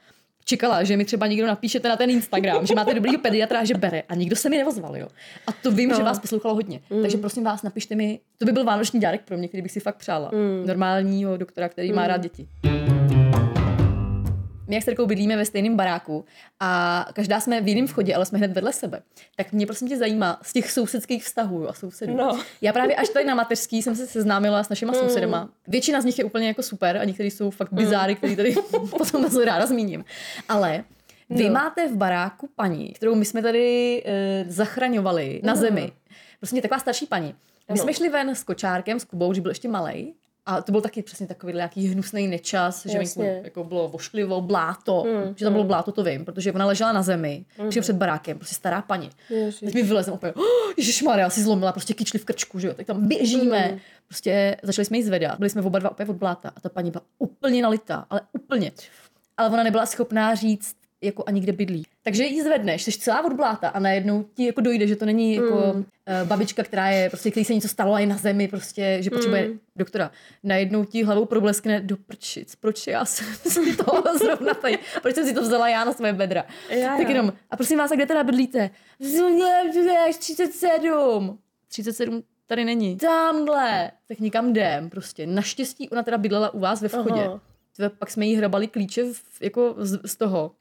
[0.44, 4.02] čekala, že mi třeba někdo napíšete na ten Instagram, že máte dobrýho pediatra že bere.
[4.08, 5.08] A nikdo se mi neozval, jo.
[5.46, 5.96] A to vím, no.
[5.96, 6.80] že vás poslouchalo hodně.
[6.90, 7.02] Mm.
[7.02, 9.80] Takže prosím vás, napište mi, to by byl vánoční dárek pro mě, který bych si
[9.80, 10.30] fakt přála.
[10.32, 10.66] Mm.
[10.66, 11.96] Normálního doktora, který mm.
[11.96, 12.48] má rád děti.
[14.70, 16.24] My jak s Terkou bydlíme ve stejném baráku
[16.60, 19.02] a každá jsme v jiném vchodě, ale jsme hned vedle sebe.
[19.36, 22.16] Tak mě prosím tě zajímá z těch sousedských vztahů a sousedů.
[22.16, 22.40] No.
[22.60, 24.98] Já právě až tady na mateřský jsem se seznámila s našima mm.
[24.98, 25.50] sousedama.
[25.68, 28.54] Většina z nich je úplně jako super a některý jsou fakt bizáry, který tady
[28.98, 30.04] potom zase ráda zmíním.
[30.48, 30.84] Ale
[31.30, 31.54] vy no.
[31.54, 35.92] máte v baráku paní, kterou my jsme tady e, zachraňovali na zemi.
[36.40, 37.26] Prostě taková starší paní.
[37.26, 37.34] My
[37.68, 37.82] Ano.
[37.82, 40.14] jsme šli ven s kočárkem, s Kubou, že byl ještě malý.
[40.46, 45.04] A to byl taky přesně takový nějaký hnusný nečas, že venku jako bylo vošklivo, bláto,
[45.06, 47.68] mm, že tam bylo bláto, to vím, protože ona ležela na zemi, mm.
[47.68, 49.10] přímo před barákem, prostě stará paní.
[49.30, 49.60] Ježiš.
[49.60, 52.86] Teď mi vylezem úplně, oh, Ježišmarja, si zlomila prostě kyčli v krčku, že jo, tak
[52.86, 53.68] tam běžíme.
[53.72, 53.78] Mm.
[54.08, 56.90] Prostě začali jsme jí zvedat, byli jsme oba dva opět od bláta a ta paní
[56.90, 58.72] byla úplně nalitá, ale úplně.
[59.36, 61.86] Ale ona nebyla schopná říct, jako ani kde bydlí.
[62.02, 65.34] Takže ji zvedneš, jsi celá od bláta a najednou ti jako dojde, že to není
[65.34, 65.84] jako mm.
[66.24, 69.48] babička, která je, prostě, který se něco stalo a je na zemi, prostě, že potřebuje
[69.48, 69.58] mm.
[69.76, 70.10] doktora.
[70.42, 72.54] Najednou ti hlavou probleskne do prčic.
[72.54, 76.12] Proč já jsem si to zrovna tady, proč jsem si to vzala já na své
[76.12, 76.44] bedra.
[76.70, 77.08] Já, tak já.
[77.08, 78.70] jenom, a prosím vás, a kde teda bydlíte?
[80.18, 81.38] 37.
[81.68, 82.96] 37 tady není.
[82.96, 83.90] Tamhle.
[84.08, 85.26] Tak nikam jdem prostě.
[85.26, 87.24] Naštěstí ona teda bydlela u vás ve vchodě.
[87.24, 87.40] Aha.
[87.78, 90.52] Tve- Pak jsme jí hrabali klíče v, jako z, z toho,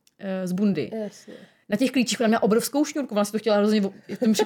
[0.45, 0.91] z bundy.
[1.03, 1.33] Jasně.
[1.71, 3.81] Na těch klíčích ona měla obrovskou šňůrku, ona si to chtěla hrozně,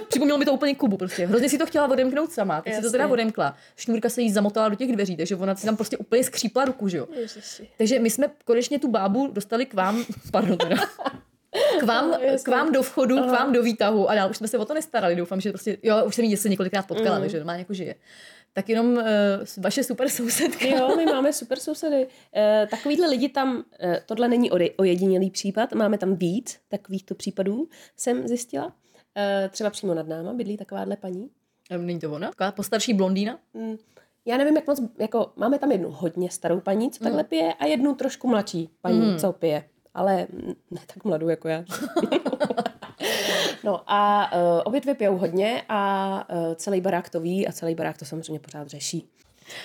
[0.10, 1.26] připomnělo mi to úplně Kubu prostě.
[1.26, 2.98] Hrozně si to chtěla odemknout sama, teď si to Jasně.
[2.98, 3.56] teda odemkla.
[3.78, 6.88] Šňůrka se jí zamotala do těch dveří, takže ona si tam prostě úplně skřípla ruku,
[6.88, 7.08] že jo.
[7.16, 7.70] Ježiši.
[7.78, 10.76] Takže my jsme konečně tu bábu dostali k vám, pardon teda,
[11.80, 12.44] k vám, No, jasně.
[12.44, 14.74] k vám do vchodu, k vám do výtahu a dál už jsme se o to
[14.74, 17.22] nestarali, doufám, že prostě, jo, už jsem ji se několikrát potkala, Mm.
[17.22, 17.96] takže normálně jako žije.
[18.54, 19.04] Tak jenom uh,
[19.58, 20.66] vaše super sousedka.
[20.66, 22.08] Jo, my máme super sousedy.
[22.36, 28.28] E, takovýhle lidi tam, e, tohle není ojedinělý případ, máme tam víc takovýchto případů, jsem
[28.28, 28.74] zjistila.
[29.18, 31.30] E, třeba přímo nad náma bydlí takováhle paní.
[31.70, 32.30] Em, Není to ona?
[32.30, 33.40] Taková postarší blondýna?
[33.54, 33.78] Mm,
[34.26, 37.66] Já nevím, jak moc, jako máme tam jednu hodně starou paní, co takhle pije, a
[37.66, 39.18] jednu trošku mladší paní, Mm.
[39.20, 39.64] co pije.
[39.94, 41.64] Ale mm, ne tak mladou jako já.
[43.64, 47.76] no a uh, obě dvě pijou hodně a uh, celý barák to ví a celý
[47.76, 49.10] barák to samozřejmě pořád řeší.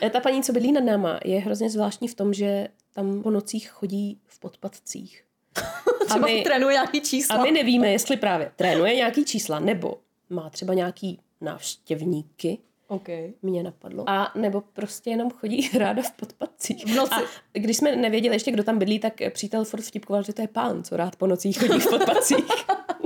[0.02, 3.30] E, Ta paní, co bydlí nad náma, je hrozně zvláštní v tom, že tam po
[3.30, 5.24] nocích chodí v podpatcích.
[6.00, 7.36] A Třeba my, trénuje nějaký čísla.
[7.36, 9.94] a my nevíme, jestli právě trénuje nějaký čísla, nebo
[10.30, 12.58] má třeba nějaký návštěvníky,
[12.90, 13.32] Okay.
[13.42, 14.04] mě napadlo.
[14.10, 16.84] A nebo prostě jenom chodí ráda v podpatcích.
[16.86, 17.14] V noci.
[17.14, 20.48] A když jsme nevěděli ještě, kdo tam bydlí, tak přítel furt vtipkoval, že to je
[20.48, 22.44] pán, co rád po nocích chodí v podpatcích.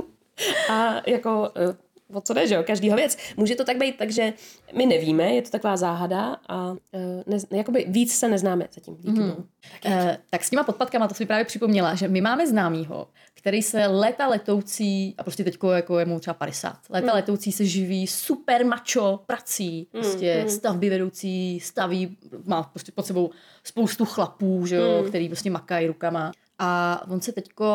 [0.69, 1.75] a jako eh,
[2.13, 3.17] o co jde, že jo, každýho věc.
[3.37, 4.33] Může to tak být, takže
[4.73, 8.95] my nevíme, je to taková záhada a eh, ne, jakoby víc se neznáme zatím.
[8.95, 9.29] Díky mm.
[9.29, 9.45] bohu.
[9.85, 13.87] Eh, tak s těma podpadkama, to si právě připomněla, že my máme známýho, který se
[13.87, 17.15] léta letoucí, a prostě teďko jako je mu třeba 50, léta Hmm.
[17.15, 20.49] letoucí se živí super macho prací, prostě Hmm.
[20.49, 23.29] stavby vedoucí, staví, má prostě pod sebou
[23.63, 25.09] spoustu chlapů, že jo, Hmm.
[25.09, 26.31] který prostě makají rukama.
[26.65, 27.65] A on se teďko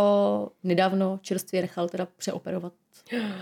[0.62, 2.72] nedávno čerstvě nechal teda přeoperovat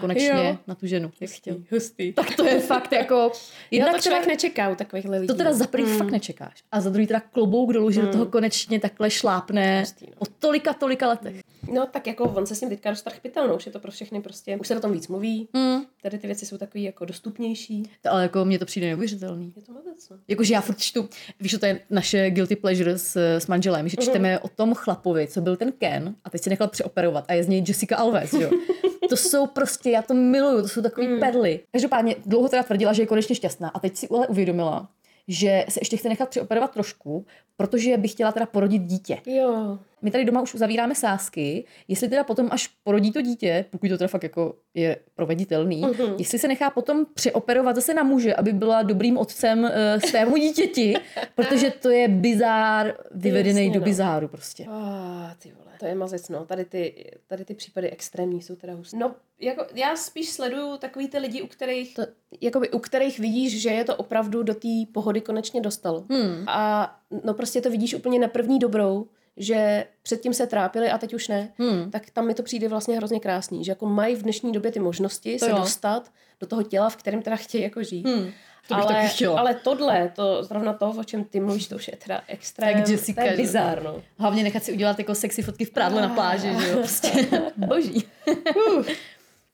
[0.00, 0.58] konečně Jo.
[0.66, 1.56] na tu ženu, jak chtěl.
[1.72, 2.12] Hustý.
[2.12, 3.14] Tak to je fakt jako...
[3.70, 5.26] Já Jednak to člověk teda- nečeká u takovýchhle lidí.
[5.26, 6.62] to teda za první fakt nečekáš.
[6.72, 10.12] A za druhý teda klobouk dolů, že do toho konečně takhle šlápne Hustý, no.
[10.18, 11.40] po tolika, tolika letech.
[11.72, 14.20] No tak jako on se s ním teďka roztrh pytel, už je to pro všechny
[14.20, 15.82] prostě, už se o tom víc mluví, Mm.
[16.02, 17.82] tady ty věci jsou takový jako dostupnější.
[18.02, 19.52] To, ale jako mně to přijde neuvěřitelný.
[19.56, 20.16] Je to moc, no.
[20.28, 21.08] Jakože já furt čtu,
[21.40, 25.40] víš, to je naše guilty pleasure s, s manželem, že čteme o tom chlapovi, co
[25.40, 28.50] byl ten Ken a teď se nechal přeoperovat a je z něj Jessica Alves, jo.
[29.08, 31.60] To jsou prostě, já to miluju, to jsou takový perly.
[31.72, 34.88] Každopádně dlouho teda tvrdila, že je konečně šťastná a teď si ale uvědomila,
[35.28, 39.18] že se ještě chce nechat přeoperovat trošku, protože by chtěla teda porodit dítě.
[39.26, 43.88] Jo, My tady doma už uzavíráme sásky, jestli teda potom, až porodí to dítě, pokud
[43.88, 46.14] to teda fakt jako je proveditelný, uh-huh.
[46.18, 49.70] jestli se nechá potom přeoperovat zase na muže, aby byla dobrým otcem uh,
[50.08, 50.94] svému dítěti,
[51.34, 53.84] protože to je bizár vyvedený Jasně, do no.
[53.84, 54.66] bizáru prostě.
[54.68, 56.44] Ah, ty vole, to je mazec, no.
[56.46, 58.96] Tady ty, tady ty případy extrémní jsou teda hustý.
[58.96, 62.02] No, jako já spíš sleduju takový ty lidi, u kterých, to,
[62.40, 66.04] jakoby, u kterých vidíš, že je to opravdu do té pohody konečně dostalo.
[66.10, 66.44] Hmm.
[66.48, 69.06] A no prostě to vidíš úplně na první dobrou,
[69.36, 71.90] že předtím se trápili a teď už ne, hmm.
[71.90, 74.80] tak tam mi to přijde vlastně hrozně krásný, že jako mají v dnešní době ty
[74.80, 75.56] možnosti To se jo.
[75.56, 78.06] dostat do toho těla, v kterém teda chtějí jako žít.
[78.06, 78.30] Hmm.
[78.68, 81.96] To bych ale, ale tohle, to zrovna to, o čem ty mluvíš, to už je
[81.96, 84.02] teda extrém, Tak Jessica, to je bizár, no.
[84.18, 88.04] Hlavně nechat si udělat jako sexy fotky v prádle na pláži, že jo, prostě boží.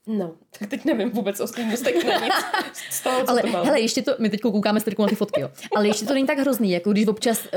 [0.07, 3.65] No, tak teď nevím vůbec o svým mostek na nic toho, co Ale to mám.
[3.65, 5.49] hele, ještě to, my teď koukáme s na ty fotky, jo.
[5.75, 7.49] Ale ještě to není tak hrozný, jako když občas, uh,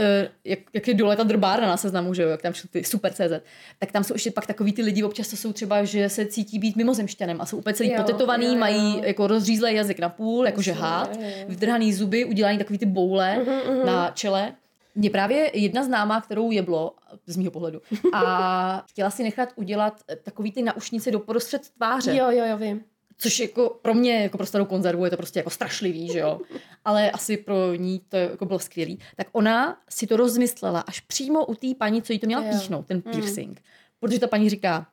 [0.45, 3.43] jak, jak je dole ta drbárna na seznamu, že jo, jak tam ty super CZ,
[3.79, 6.59] tak tam jsou ještě pak takový ty lidi, občas to jsou třeba, že se cítí
[6.59, 8.59] být mimozemšťanem a jsou úplně celý Jo, potetovaný, jo, jo.
[8.59, 13.45] mají jako rozřízlej jazyk na půl, jakože hád, vytrhaný zuby, udělaný takový ty boule
[13.85, 14.53] na čele.
[14.97, 16.95] Mě právě jedna známá, kterou jeblo,
[17.27, 17.81] z mýho pohledu,
[18.13, 22.17] a chtěla si nechat udělat eh, takový ty naušnice do prostřed tváře.
[22.17, 22.85] Jo, jo, jo, vím.
[23.19, 26.41] Což jako pro mě, jako pro starou konzervu, je to prostě jako strašlivý, že jo.
[26.85, 28.99] Ale asi pro ní to jako bylo skvělý.
[29.17, 32.49] Tak ona si to rozmyslela až přímo u té paní, co jí to měla Jo.
[32.53, 33.63] píchnout, ten piercing.
[34.01, 34.87] Protože ta paní říká,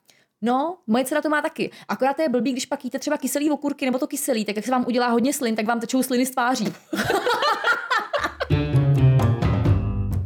[0.45, 1.71] No, moje dcera to má taky.
[1.87, 4.65] Akorát to je blbý, když pak jíte třeba kyselý okurky nebo to kyselý, tak jak
[4.65, 6.65] se vám udělá hodně slin, tak vám tečou sliny z tváří.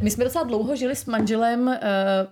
[0.08, 1.80] My jsme docela dlouho žili s manželem,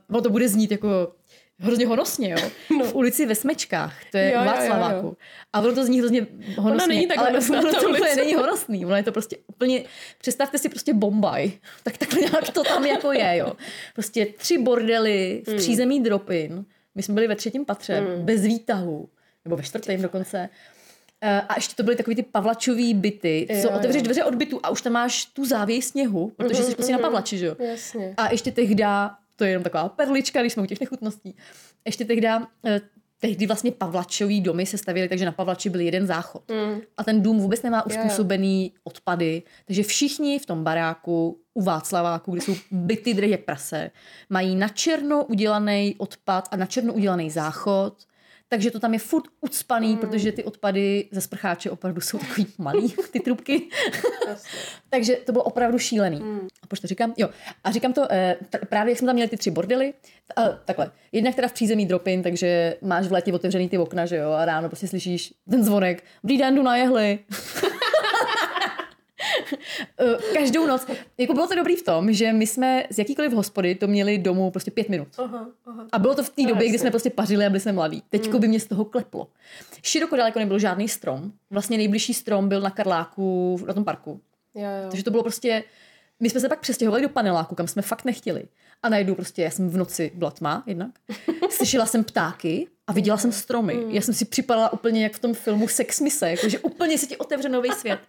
[0.10, 1.14] uh, to bude znít jako
[1.60, 2.38] hrozně honosně, jo,
[2.80, 2.86] no.
[2.86, 5.08] v ulici ve Smečkách, to je Jo, jo, jo, jo, Václaváku.
[5.08, 5.14] jo.
[5.54, 6.88] A ono to zní hrozně honosně.
[6.88, 9.84] není tak ale honosná ono to úplně není honosný, ono je to prostě úplně,
[10.18, 11.52] představte si prostě Bombaj,
[11.84, 13.54] tak takhle nějak to tam jako je, jo.
[13.94, 15.56] Prostě tři bordely Hmm.
[15.58, 19.10] v přízemí Dropin, my jsme byli ve třetím patře, bez výtahu,
[19.46, 20.50] nebo ve čtvrtém dokonce,
[21.50, 23.78] A ještě to byly takový ty pavlačový byty, co Jo, jo.
[23.78, 27.00] otevřeš dveře od bytu a už tam máš tu závěj sněhu, protože jsi prostě na
[27.00, 27.56] pavlači, že jo.
[27.60, 28.14] Jasně.
[28.18, 31.36] A ještě tehda, to je jenom taková perlička, když jsme u těch nechutností,
[31.86, 32.82] ještě tehda, eh,
[33.20, 36.44] tehdy vlastně Pavlačový domy se stavěly, takže na Pavlači byl jeden záchod.
[36.52, 36.82] Mm.
[36.98, 42.42] A ten dům vůbec nemá uspůsobený odpady, takže všichni v tom baráku u Václaváku, kde
[42.42, 43.92] jsou byty drhy jak prase,
[44.30, 47.96] mají na černo udělaný odpad a na černo udělaný záchod,
[48.56, 49.98] takže to tam je furt ucpaný, mm.
[49.98, 53.62] protože ty odpady ze sprcháče opravdu jsou takový malý, ty trubky.
[54.89, 56.20] Takže to bylo opravdu šílený.
[56.20, 56.48] Mm.
[56.63, 57.13] A proč to říkám?
[57.18, 57.30] Jo.
[57.63, 59.94] A říkám to eh, t- právě, jak jsme tam měli ty tři bordely,
[60.36, 60.91] a, takhle.
[61.12, 64.46] Jednak teda v přízemí dropin, takže máš v létě otevřený ty okna, že jo, a
[64.46, 66.04] ráno prostě slyšíš ten zvonek.
[66.24, 67.20] Dobrý den, jdu na jehly.
[70.00, 70.88] Eh, Každou noc.
[71.18, 74.52] Jako bylo to dobrý v tom, že my jsme z jakýkoliv hospody to měli domů
[74.52, 75.08] prostě pět minut.
[75.18, 75.88] Aha, aha.
[75.92, 78.04] A bylo to v té No, době, kdy jsme prostě pařili a byli jsme mladí.
[78.10, 79.28] Teďko by mě z toho kleplo.
[79.84, 81.32] Široko daleko nebyl žádný strom.
[81.50, 84.22] Vlastně nejbližší strom byl na Karláku, na tom parku.
[84.56, 84.90] Jo, jo.
[84.90, 85.64] Takže to bylo prostě...
[86.20, 88.44] My jsme se pak přestěhovali do paneláku, kam jsme fakt nechtěli.
[88.84, 90.92] A najednou prostě, já jsem v noci byla tma jednak,
[91.50, 93.78] slyšela jsem ptáky a viděla jsem stromy.
[93.90, 97.18] Já jsem si připadala úplně jak v tom filmu Sex Mise, jakože úplně se ti
[97.18, 98.00] otevře nový svět.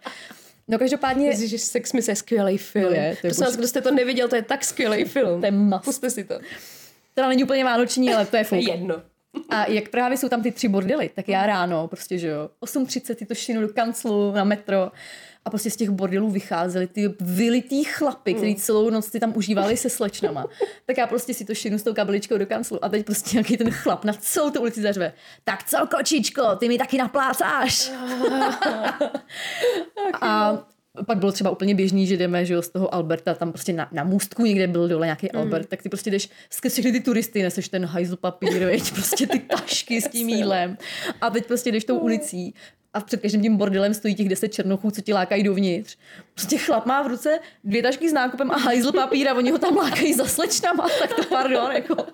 [0.67, 1.27] No každopádně...
[1.27, 2.87] Ježiš, Sex Miss je skvělý film.
[2.87, 5.39] To je, to je Prosím vás, kdo jste to neviděl, to je tak skvělý film.
[5.41, 5.83] To je must.
[5.83, 6.39] Puste si to.
[7.13, 8.59] Teda není úplně vánoční, ale to je fuk.
[8.61, 9.01] jedno.
[9.49, 13.15] A jak právě jsou tam ty tři bordely, tak já ráno prostě, že jo, 8.30
[13.15, 14.91] ty to šinu do kanclu na metro
[15.47, 19.77] a prostě z těch bordelů vycházeli ty vylitý chlapy, který celou noc si tam užívali
[19.77, 20.45] se slečnama.
[20.85, 23.57] Tak já prostě si to šinu s tou kabeličkou do kanclu a teď prostě nějaký
[23.57, 25.13] ten chlap na celou tu ulici zařve.
[25.43, 27.91] Tak co, kočičko, ty mi taky naplácáš.
[30.21, 30.57] a
[31.05, 33.89] pak bylo třeba úplně běžný, že jdeme že jo, z toho Alberta, tam prostě na,
[33.91, 35.39] na můstku někde byl dole nějaký mm.
[35.39, 39.27] Albert, tak ty prostě jdeš skrz všechny ty turisty, neseš ten hajzl papír, veď, prostě
[39.27, 40.77] ty tašky s tím jídlem
[41.21, 42.53] a teď prostě jdeš tou ulicí
[42.97, 45.97] a před každým tím bordelem stojí těch deset černochů, co ti lákají dovnitř.
[46.33, 49.57] Prostě chlap má v ruce dvě tašky s nákupem a hajzl papír a oni ho
[49.57, 51.95] tam lákají za slečnama, tak to pardon, jako.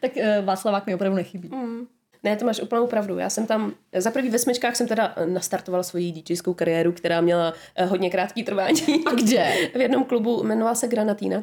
[0.00, 1.48] tak uh, Václavák mi opravdu nechybí.
[1.48, 1.86] Mm.
[2.22, 3.18] Ne, to máš úplnou pravdu.
[3.18, 7.52] Já jsem tam, za prvý ve smečkách jsem teda nastartovala svoji DJskou kariéru, která měla
[7.76, 9.04] eh, hodně krátký trvání.
[9.06, 9.52] A kde?
[9.74, 11.42] v jednom klubu, jmenoval se Granatina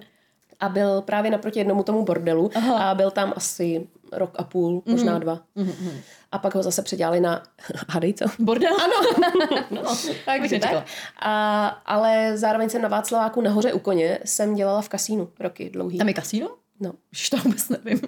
[0.60, 2.90] a byl právě naproti jednomu tomu bordelu Aha.
[2.90, 5.42] a byl tam asi rok a půl, možná dva.
[5.58, 5.94] Mm-hmm.
[6.32, 7.44] A pak ho zase předělali na,
[7.90, 8.26] hadej co?
[8.40, 8.74] Bordel?
[8.82, 9.26] Ano.
[9.72, 9.82] no,
[10.26, 10.86] takže tak.
[11.20, 15.98] A, ale zároveň jsem na Václaváku nahoře u koně jsem dělala v kasínu roky dlouhý.
[15.98, 16.50] Tam je kasíno?
[16.80, 16.94] No.
[17.12, 18.02] Už to vůbec nevím.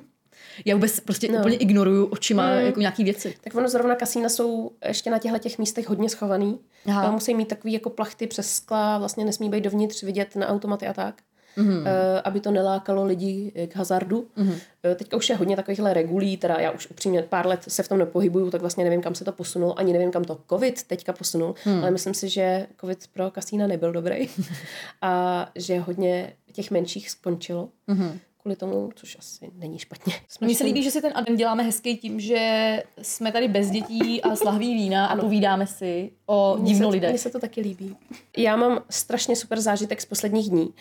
[0.65, 1.39] Já vůbec prostě no.
[1.39, 2.65] úplně ignoruju očima mm.
[2.65, 3.35] jako nějaký věci.
[3.41, 6.59] Tak ono zrovna kasína jsou ještě na těchto těch místech hodně schovaný.
[6.85, 7.11] Aha.
[7.11, 10.93] musí mít takový jako plachty přes skla, vlastně nesmí být dovnitř vidět na automaty a
[10.93, 11.21] tak.
[11.57, 11.79] Mm-hmm.
[11.79, 11.85] Uh,
[12.23, 14.27] aby to nelákalo lidi k hazardu.
[14.37, 14.51] Mm-hmm.
[14.51, 17.87] Uh, teďka už je hodně takovýchhle regulí, teda já už upřímně pár let se v
[17.87, 21.13] tom nepohybuju, tak vlastně nevím, kam se to posunulo, ani nevím, kam to covid teďka
[21.13, 21.79] posunul, mm.
[21.81, 24.29] ale myslím si, že covid pro kasína nebyl dobrý
[25.01, 27.69] a že hodně těch menších skončilo.
[27.87, 30.13] Mm-hmm kvůli tomu, což asi není špatně.
[30.41, 34.21] Mně se líbí, že si ten advent děláme hezký tím, že jsme tady bez dětí
[34.21, 37.09] a s lahví vína a povídáme si o divno lidech.
[37.09, 37.97] Mně se to taky líbí.
[38.37, 40.73] Já mám strašně super zážitek z posledních dní.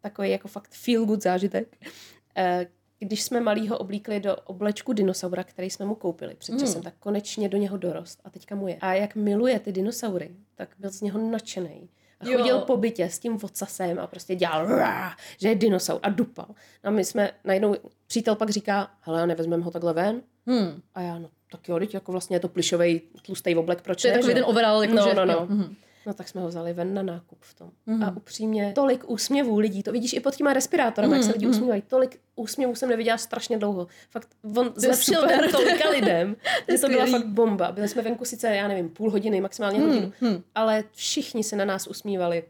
[0.00, 1.76] Takový jako fakt feel good zážitek.
[2.36, 2.66] Eh,
[2.98, 6.60] když jsme malýho oblíkli do oblečku dinosaura, který jsme mu koupili před hmm.
[6.60, 6.84] časem, mm.
[6.84, 8.76] tak konečně do něho dorost a teďka mu je.
[8.80, 11.88] A jak miluje ty dinosaury, tak byl z něho nadšený.
[12.24, 12.64] Chodil jo.
[12.66, 14.66] po bytě s tím vocasem a prostě dělal,
[15.40, 16.46] že je dinosaur a dupal.
[16.84, 17.76] No a my jsme, najednou
[18.06, 20.22] přítel pak říká, hele, nevezmeme ho takhle ven?
[20.46, 20.82] Hmm.
[20.94, 24.08] A já, no tak jo, teď jako vlastně je to plišový tlustý oblek, proč to
[24.08, 25.46] je takový ten overall, jako no, že, no, no.
[25.46, 25.74] Mm-hmm.
[26.06, 27.70] No tak jsme ho vzali ven na nákup v tom.
[27.86, 28.02] Mm.
[28.02, 31.16] A upřímně, tolik úsměvů lidí, to vidíš i pod těma respirátorem, mm.
[31.16, 31.50] jak se lidi mm.
[31.50, 31.82] usmívají.
[31.82, 33.86] Tolik úsměvů jsem neviděla strašně dlouho.
[34.10, 36.36] Fakt, on zlepšil den tolika lidem,
[36.68, 37.72] že to byla fakt bomba.
[37.72, 39.86] Byli jsme venku sice, já nevím, půl hodiny, maximálně mm.
[39.86, 40.42] hodinu, mm.
[40.54, 42.44] ale všichni se na nás usmívali.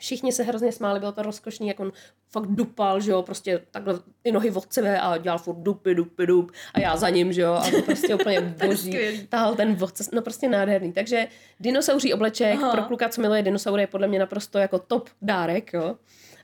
[0.00, 1.92] Všichni se hrozně smáli, bylo to rozkošný, jak on
[2.30, 6.26] fakt dupal, že jo, prostě takhle ty nohy od sebe a dělal furt dupy, dupy,
[6.26, 9.26] dup a já za ním, že jo, a to prostě úplně boží.
[9.28, 10.92] Tahal ten vodce, no prostě nádherný.
[10.92, 11.26] Takže
[11.60, 12.70] dinosauří obleček Aha.
[12.72, 15.96] pro kluka, co miluje dinosaury, je podle mě naprosto jako top dárek, jo.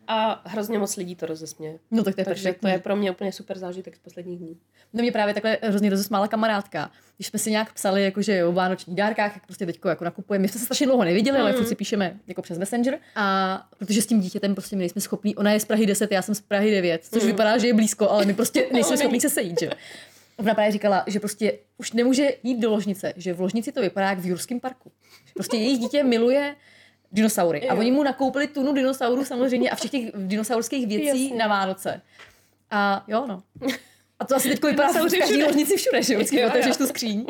[0.09, 1.79] A hrozně moc lidí to rozesměje.
[1.91, 4.57] No tak to je Takže to je pro mě úplně super zážitek z posledních dní.
[4.93, 6.91] No mě právě takhle hrozně rozesmála kamarádka.
[7.17, 10.43] Když jsme si nějak psali, jakože o vánočních dárkách, jak prostě teďko jako nakupujeme.
[10.43, 11.45] My jsme se strašně dlouho neviděli, mm.
[11.45, 12.99] ale furt si píšeme jako přes Messenger.
[13.17, 16.23] A protože s tím dítětem prostě my nejsme schopní, ona je z Prahy 10, já
[16.23, 17.29] jsem z Prahy 9, což mm.
[17.29, 19.71] vypadá, že je blízko, ale my prostě nejsme schopní se sejít, že?
[20.37, 24.09] Ona právě říkala, že prostě už nemůže jít do ložnice, že v ložnici to vypadá
[24.11, 24.93] jak v Jurském parku.
[25.27, 26.57] Že prostě jejich dítě miluje
[27.13, 27.69] dinosaury.
[27.69, 31.39] A oni mu nakoupili tunu dinosaurů samozřejmě a všech těch dinosaurských věcí Jasně.
[31.39, 32.01] na Vánoce.
[32.71, 33.43] A jo, no.
[34.19, 37.27] A to asi teď vypadá v každý ložnici všude, že vždycky otevřeš tu skříň.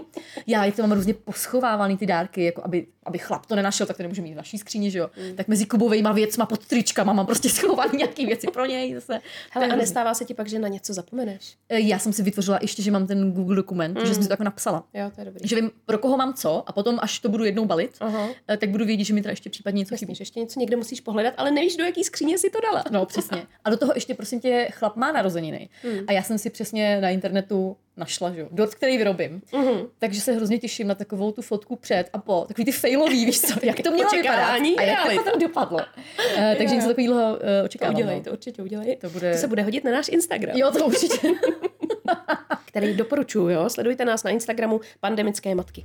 [0.46, 3.96] Já, jak to mám různě poschovávaný ty dárky, jako aby, aby chlap to nenašel, tak
[3.96, 5.10] to nemůže mít v naší skříni, že jo.
[5.30, 5.36] Mm.
[5.36, 9.20] Tak mezi kubovejma věcma pod tričkama mám prostě schovaný nějaký věci pro něj zase.
[9.50, 11.56] Hele, a nestává se ti pak, že na něco zapomeneš?
[11.68, 14.06] E, já jsem si vytvořila ještě, že mám ten Google dokument, mm.
[14.06, 14.84] že jsem si to jako napsala.
[14.94, 15.48] Jo, to je dobrý.
[15.48, 18.28] Že vím, pro koho mám co a potom, až to budu jednou balit, uh-huh.
[18.58, 20.14] tak budu vědět, že mi teda ještě případně něco chybí.
[20.14, 22.84] Že ještě něco někde musíš pohledat, ale nevíš, do jaký skříně si to dala.
[22.90, 23.46] No, přesně.
[23.64, 25.68] A do toho ještě, prosím tě, chlap má narozeniny.
[25.84, 25.98] Mm.
[26.06, 29.42] A já jsem si přesně na internetu tu našla, že jo, dort, který vyrobím.
[29.52, 29.88] Mm-hmm.
[29.98, 33.40] Takže se hrozně těším na takovou tu fotku před a po, takový ty failový, víš
[33.40, 35.78] co, jak to mělo vypadat a jak to tam dopadlo.
[35.78, 37.94] uh, takže něco takového uh, očekávám.
[37.94, 38.24] To udělej, no.
[38.24, 38.96] to určitě udělej.
[38.96, 39.32] To, bude...
[39.32, 40.56] to se bude hodit na náš Instagram.
[40.56, 41.28] Jo, to určitě.
[42.64, 45.84] který doporučuju, jo, sledujte nás na Instagramu Pandemické matky.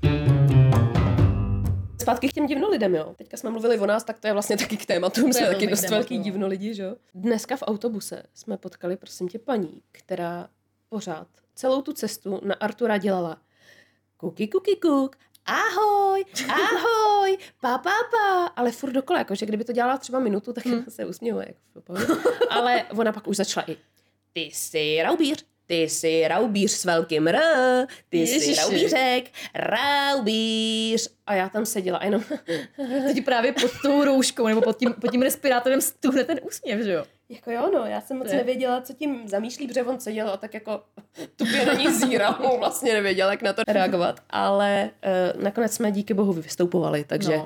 [2.01, 3.13] Zpátky k těm divno lidem, jo.
[3.17, 5.21] Teďka jsme mluvili o nás, tak to je vlastně taky k tématu.
[5.21, 6.23] Jsme taky dost velký no.
[6.23, 6.95] divno lidi, že jo.
[7.15, 10.49] Dneska v autobuse jsme potkali, prosím tě, paní, která
[10.91, 13.41] pořád celou tu cestu na Artura dělala
[14.17, 19.97] kuky, kuky, kuk, ahoj, ahoj, pa, pa, pa, ale furt dokola, jakože kdyby to dělala
[19.97, 20.85] třeba minutu, tak hmm.
[20.89, 21.53] se usměvuje.
[21.75, 21.93] Jako
[22.49, 23.77] ale ona pak už začala i,
[24.33, 27.39] ty jsi raubíř, ty jsi raubíř s velkým R,
[28.09, 28.55] ty Ježiši.
[28.55, 29.23] jsi raubířek,
[29.55, 31.09] raubíř.
[31.27, 32.23] A já tam seděla a jenom...
[33.07, 36.91] Teď právě pod tou rouškou nebo pod tím, pod tím respirátorem stuhne ten úsměv, že
[36.91, 37.03] jo?
[37.29, 40.37] Jako jo, no, já jsem moc je- nevěděla, co tím zamýšlí, protože on seděl a
[40.37, 40.81] tak jako
[41.35, 44.19] tupě na ní zíral, vlastně nevěděl, jak na to reagovat.
[44.29, 44.89] Ale
[45.35, 47.45] uh, nakonec jsme díky bohu vystupovali, takže No.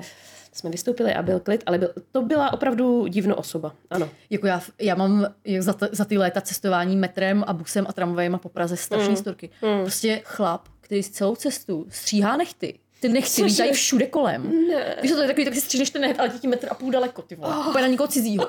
[0.58, 4.08] Jsme vystoupili a byl klid, ale byl, to byla opravdu divno osoba, ano.
[4.30, 7.92] Jako já, já mám jak za, t- za ty léta cestování metrem a busem a
[7.92, 9.16] tramvajem po Praze strašný mm.
[9.16, 9.50] storky.
[9.62, 9.80] Mm.
[9.82, 12.78] Prostě chlap, který celou cestu stříhá nechty.
[13.06, 13.44] Ty nechty Cože?
[13.44, 14.68] lítají všude kolem.
[14.68, 14.96] Ne.
[15.02, 17.22] Víš, to je takový, tak si stříhneš ten necht, ale ti metr a půl daleko,
[17.22, 17.56] ty vole.
[17.56, 17.80] Oh.
[17.80, 18.48] Na někoho cizího.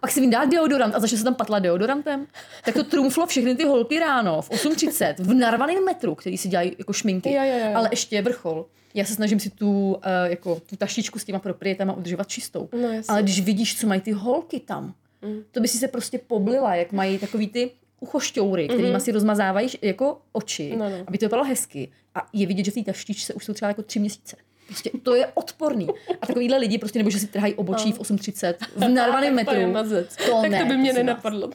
[0.00, 2.26] Pak si vydá deodorant a začne se tam patlat deodorantem.
[2.64, 6.76] Tak to trumflo všechny ty holky ráno v 8.30 v narvaném metru, který si dělají
[6.78, 7.32] jako šminky.
[7.32, 7.72] Jo, jo, jo, jo.
[7.74, 8.66] Ale ještě vrchol.
[8.94, 12.68] Já se snažím si tu, uh, jako, tu taštičku s těma proprietama udržovat čistou.
[12.72, 12.88] No.
[13.08, 15.42] Ale když vidíš, co mají ty holky tam, mm.
[15.50, 17.70] to by si se prostě poblila, jak mají takový ty
[18.00, 19.00] uchošťoury, kterými mm-hmm.
[19.00, 20.96] si rozmazávají jako oči, No, no.
[21.06, 21.88] aby to vypadalo hezky.
[22.14, 24.36] A je vidět, že v té taštičce už jsou třeba jako tři měsíce.
[24.66, 25.86] Prostě to je odporný.
[26.20, 29.54] A takovýhle lidi prostě nebo že si trhají obočí v 8.30 v narvaném metru.
[29.54, 30.16] To je mazec.
[30.16, 31.50] To tak ne, to by mě nenapadlo.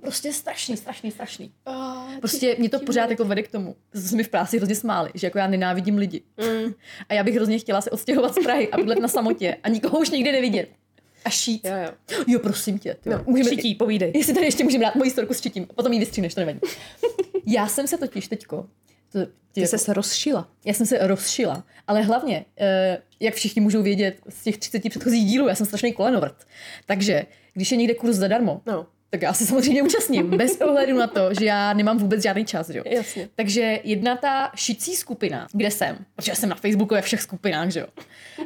[0.00, 1.52] Prostě strašný, strašný, strašný.
[1.64, 4.74] Oh, Prostě mě to pořád jako vede k tomu, že se mi v práci hrozně
[4.74, 6.22] smáli, že jako já nenávidím lidi.
[6.36, 6.72] Mm.
[7.08, 9.98] A já bych hrozně chtěla se odstěhovat z Prahy a bydlet na samotě a nikoho
[9.98, 10.68] už nikdy nevidět.
[11.24, 11.64] A šít.
[11.64, 12.22] Jo, jo.
[12.26, 12.96] Jo, prosím tě.
[13.00, 13.10] Ty.
[13.10, 14.12] No, šití, povídej.
[14.14, 16.60] Jestli tady ještě můžeme dát moji storku s čitím, potom ji vystříneš, to nevadí.
[17.46, 18.66] já jsem se totiž teďko,
[19.12, 19.18] to,
[19.52, 20.48] Ty jsi se rozšila.
[20.64, 25.26] já jsem se rozšila, ale hlavně, eh, jak všichni můžou vědět z těch 30 předchozích
[25.26, 26.36] dílů, já jsem strašný kolenovrt.
[26.86, 28.86] Takže, když je někde kurz zadarmo, No.
[29.10, 32.68] Tak já se samozřejmě účastním, bez ohledu na to, že já nemám vůbec žádný čas.
[32.68, 32.82] Jo?
[32.86, 33.28] Jasně.
[33.34, 37.80] Takže jedna ta šicí skupina, kde jsem, protože jsem na Facebooku ve všech skupinách, že
[37.80, 37.86] jo,
[38.38, 38.44] uh,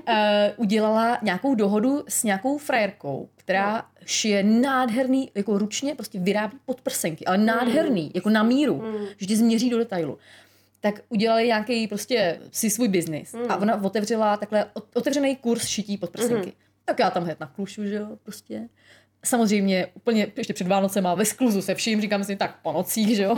[0.56, 7.38] udělala nějakou dohodu s nějakou frajerkou, která šije nádherný, jako ručně, prostě vyrábí podprsenky, ale
[7.38, 8.84] nádherný, jako na míru,
[9.16, 10.18] že ti změří do detailu
[10.80, 13.34] tak udělali nějaký prostě si svůj biznis.
[13.48, 16.52] A ona otevřela takhle ot- otevřený kurz šití podprsenky.
[16.84, 18.68] Tak já tam hned naklušu, že jo, prostě.
[19.24, 23.22] Samozřejmě úplně ještě před Vánocema ve skluzu se vším, říkám si tak po nocích, že
[23.22, 23.36] jo.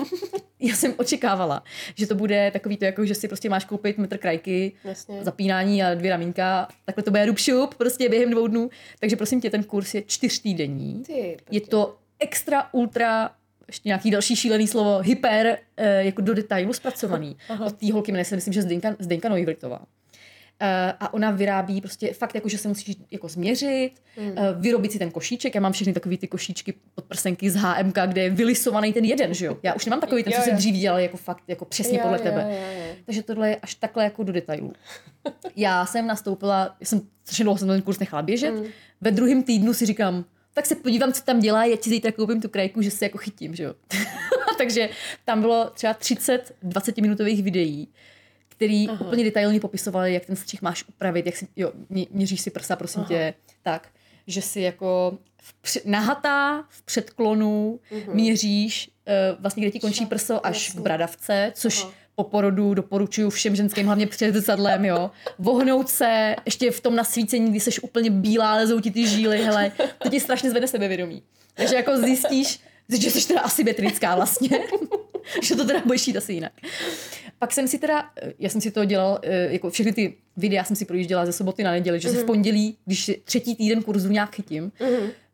[0.61, 1.62] Já jsem očekávala,
[1.95, 5.24] že to bude takový to, jako že si prostě máš koupit metr krajky, Jasně.
[5.24, 8.70] zapínání a dvě ramínka, takhle to bude rupšup prostě během dvou dnů.
[9.01, 11.03] Takže prosím tě, ten kurz je čtyřtýdenní.
[11.07, 13.30] Ty, Je to extra, ultra,
[13.66, 17.37] ještě nějaký další šílený slovo, hyper, eh, jako do detailu zpracovaný.
[17.66, 19.80] Od té holky jmenuje se, myslím, že Zdenka, Zdenka Neuwirtová.
[20.61, 23.91] Eh, a ona vyrábí prostě fakt jako, že se musíš jako změřit,
[24.21, 24.33] mm.
[24.61, 25.55] vyrobit si ten košíček.
[25.55, 29.47] Já mám všechny takové ty košíčky podprsenky z HMK, kde je vylisovaný ten jeden, že
[29.47, 29.59] jo?
[29.63, 30.57] Já už nemám takový ten, co Jo, se jo.
[30.57, 32.43] dřív dělal jako fakt jako přesně Jo, podle jo, tebe.
[32.51, 32.95] jo, jo.
[33.07, 34.73] Takže tohle je až takhle jako do detailů.
[35.57, 38.51] Já jsem nastoupila, já jsem strašně dlouho jsem ten kurz nechala běžet.
[38.51, 38.65] Mm.
[39.01, 42.41] Ve druhém týdnu si říkám, tak se podívám, co tam dělá, já ti zítra koupím
[42.41, 43.75] tu krajku, že se jako chytím, že jo.
[44.59, 44.89] Takže
[45.25, 47.89] tam bylo třeba 30 20 minutových videí,
[48.57, 49.07] který Aha.
[49.07, 52.77] úplně detailně popisovali, jak ten střih máš upravit, jak si, jo, mě- měříš si prsa,
[52.77, 53.09] prosím Aha.
[53.09, 53.89] tě, tak,
[54.27, 58.15] že si jako v při, nahatá v předklonu uh-huh.
[58.15, 61.93] měříš uh, vlastně, kde ti končí prso až k bradavce, což Aha.
[62.15, 65.11] po porodu doporučuju všem ženským, hlavně před zrcadlem, jo.
[65.39, 69.73] Vohnout se ještě v tom nasvícení, kdy jsi úplně bílá, lezou ti ty žíly, hele,
[69.99, 71.23] to ti strašně zvede sebevědomí.
[71.55, 74.49] Takže jako zjistíš, že jsi teda asymetrická vlastně,
[75.43, 76.53] že to teda budeš jít asi jinak.
[77.39, 78.05] Pak jsem si teda,
[78.39, 81.62] já jsem si to dělal, eh, jako všechny ty videa jsem si projížděla ze soboty
[81.62, 84.72] na neděli, že se v pondělí, když třetí týden kurzu nějak chytím,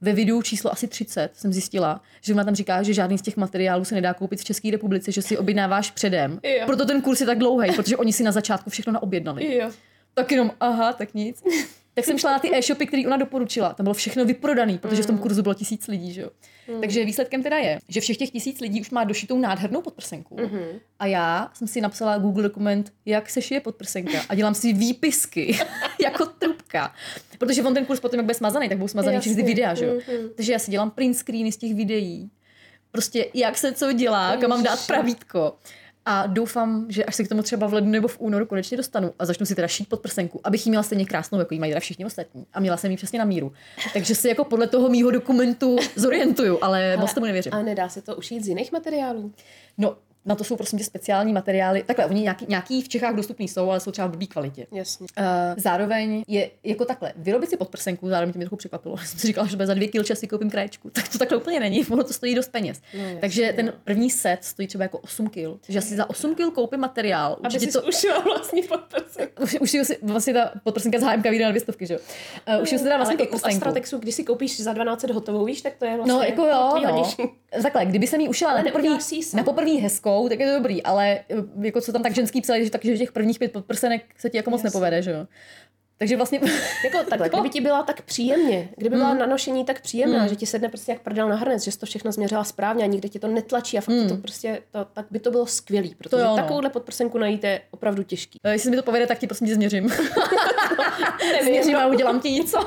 [0.00, 3.36] ve videu číslo asi 30 jsem zjistila, že ona tam říká, že žádný z těch
[3.36, 6.40] materiálů se nedá koupit v České republice, že si objednáváš předem.
[6.42, 6.66] Jo.
[6.66, 9.56] Proto ten kurz je tak dlouhý, protože oni si na začátku všechno naobjednali.
[9.56, 9.70] Jo.
[10.14, 11.42] Tak jenom, aha, tak nic.
[11.94, 13.72] Tak jsem šla na ty e-shopy, které ona doporučila.
[13.74, 16.30] Tam bylo všechno vyprodaný, protože v tom kurzu bylo tisíc lidí, že jo.
[16.80, 20.36] Takže výsledkem teda je, že všech těch tisíc lidí už má došitou nádhernou podprsenku.
[20.98, 25.58] A já jsem si napsala Google dokument, jak se šije podprsenka a dělám si výpisky
[26.02, 26.94] jako trubka.
[27.38, 29.84] Protože on ten kurz potom, jak bude smazaný, tak budou smazaný všechny ty videa, že
[29.86, 29.92] jo.
[30.36, 32.30] Takže já si dělám print screeny z těch videí.
[32.90, 35.54] Prostě jak se co dělá, kam mám dát pravítko.
[36.06, 39.12] A doufám, že až se k tomu třeba v lednu nebo v únoru konečně dostanu
[39.18, 41.80] a začnu si teda šít podprsenku, abych ji měla stejně krásnou, jako ji mají teda
[41.80, 42.46] všichni ostatní.
[42.52, 43.52] A měla jsem ji přesně na míru.
[43.92, 47.54] Takže se jako podle toho mýho dokumentu zorientuju, ale moc tomu nevěřím.
[47.54, 49.32] A nedá se to ušít z jiných materiálů?
[49.78, 51.82] No, na to jsou prosím tě speciální materiály.
[51.82, 54.66] Takhle, oni nějaký, nějaký v Čechách dostupný jsou, ale jsou třeba v blbý kvalitě.
[54.72, 55.06] Jasně.
[55.18, 55.24] Uh,
[55.56, 58.96] zároveň je jako takhle, vyrobit si podprsenku, zároveň to mě trochu překvapilo.
[59.00, 60.90] Já jsem si říkala, že za dvě kilče si koupím kraječku.
[60.90, 62.80] Tak to takhle úplně není, ono to stojí dost peněz.
[62.94, 65.58] No, jasně, Takže ten první set stojí třeba jako 8 kil.
[65.66, 67.38] Takže já si za 8 kil koupím materiál.
[67.42, 67.82] Aby jsi to...
[67.82, 69.42] ušila vlastní podprsenku.
[69.60, 72.00] už, už si vlastně ta podprsenka z HMK vyjde na dvě stovky, že jo?
[72.56, 73.56] Uh, už si teda vlastně u podprsenku.
[73.56, 76.80] Astratexu, když si koupíš za 12 hotovou, víš, tak to je vlastně No, jako jo,
[76.84, 77.12] no.
[77.62, 79.80] Takhle, kdyby jsem ji ušila Ale na poprvý, si na poprvý
[80.12, 82.88] hezkou, tak je to dobrý, ale eh, jako co tam tak ženský psali, že taky,
[82.88, 84.66] že těch prvních pět podprsenek se ti jako moc Jasně.
[84.66, 85.26] nepovede, že jo.
[85.98, 86.40] Takže vlastně...
[86.84, 90.46] Jako takhle, kdyby ti byla tak příjemně, kdyby byla na nošení tak příjemná, že ti
[90.46, 93.18] sedne prostě jak prdel na hrnec, že jsi to všechno změřila správně a nikde ti
[93.18, 96.36] to netlačí a fakt to prostě, to, tak by to bylo skvělý, protože jo, no.
[96.36, 98.38] takovouhle podprsenku najít je opravdu těžký.
[98.44, 99.88] Eh, Jestli mi to povede, tak ti prosím tě změřím.
[101.44, 102.58] Změřím a udělám ti něco.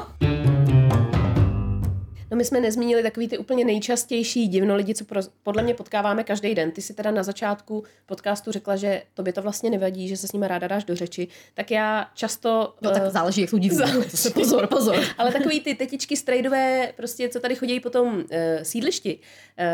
[2.31, 6.23] No my jsme nezmínili takový ty úplně nejčastější divno lidi, co pro, podle mě potkáváme
[6.23, 6.71] každý den.
[6.71, 10.27] Ty si teda na začátku podcastu řekla, že to by to vlastně nevadí, že se
[10.27, 11.27] s nimi ráda dáš do řeči.
[11.53, 12.75] Tak já často...
[12.81, 13.77] No tak eh, záleží, jak jsou divní.
[13.77, 14.29] Záleží.
[14.33, 14.95] Pozor, pozor.
[15.17, 18.23] Ale takový ty tetičky strejdové, prostě, co tady chodí po tom uh,
[18.63, 19.19] sídlišti,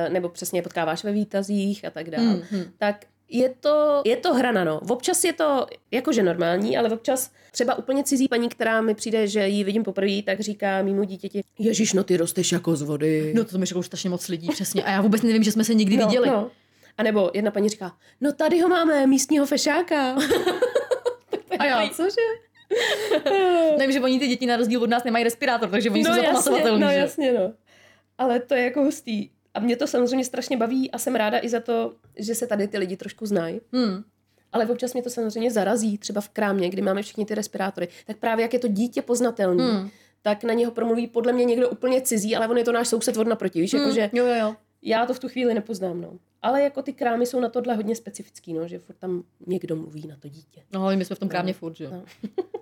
[0.06, 2.64] uh, nebo přesně potkáváš ve výtazích a tak dále, Hmm, hmm.
[2.78, 4.80] tak je to, je to hrana, no.
[4.90, 9.48] Občas je to jakože normální, ale občas třeba úplně cizí paní, která mi přijde, že
[9.48, 13.34] ji vidím poprvé, tak říká mýmu dítěti, Ježíš, no ty rosteš jako z vody.
[13.36, 14.84] No to mi řekl strašně moc lidí, přesně.
[14.84, 16.30] A já vůbec nevím, že jsme se nikdy viděli.
[16.30, 16.52] No.
[16.98, 20.18] A nebo jedna paní říká, no tady ho máme, místního fešáka.
[21.60, 22.22] A já, cože?
[23.78, 26.64] Nevím, že oni ty děti na rozdíl od nás nemají respirátor, takže oni jsou jasně,
[26.72, 26.96] no že?
[26.96, 27.54] jasně, no.
[28.18, 29.30] Ale to je jako hustý.
[29.54, 32.68] A mě to samozřejmě strašně baví a jsem ráda i za to, že se tady
[32.68, 33.62] ty lidi trošku znají.
[33.74, 34.04] Hmm.
[34.54, 37.88] Ale občas mě to samozřejmě zarazí, třeba v krámě, kdy máme všichni ty respirátory.
[38.08, 39.90] Tak právě jak je to dítě poznatelný, Hmm.
[40.22, 43.18] tak na něho promluví podle mě někdo úplně cizí, ale on je to náš soused
[43.18, 43.62] od naproti.
[43.62, 43.82] Víš, Hmm.
[43.84, 44.56] jakože Jo, jo, jo.
[44.82, 46.02] já to v tu chvíli nepoznám.
[46.02, 46.14] No.
[46.42, 50.08] Ale jako ty krámy jsou na tohle hodně specifický, no, že furt tam někdo mluví
[50.08, 50.62] na to dítě.
[50.74, 51.92] No, ale my jsme v tom krámě furt, že jo.
[51.94, 52.04] No.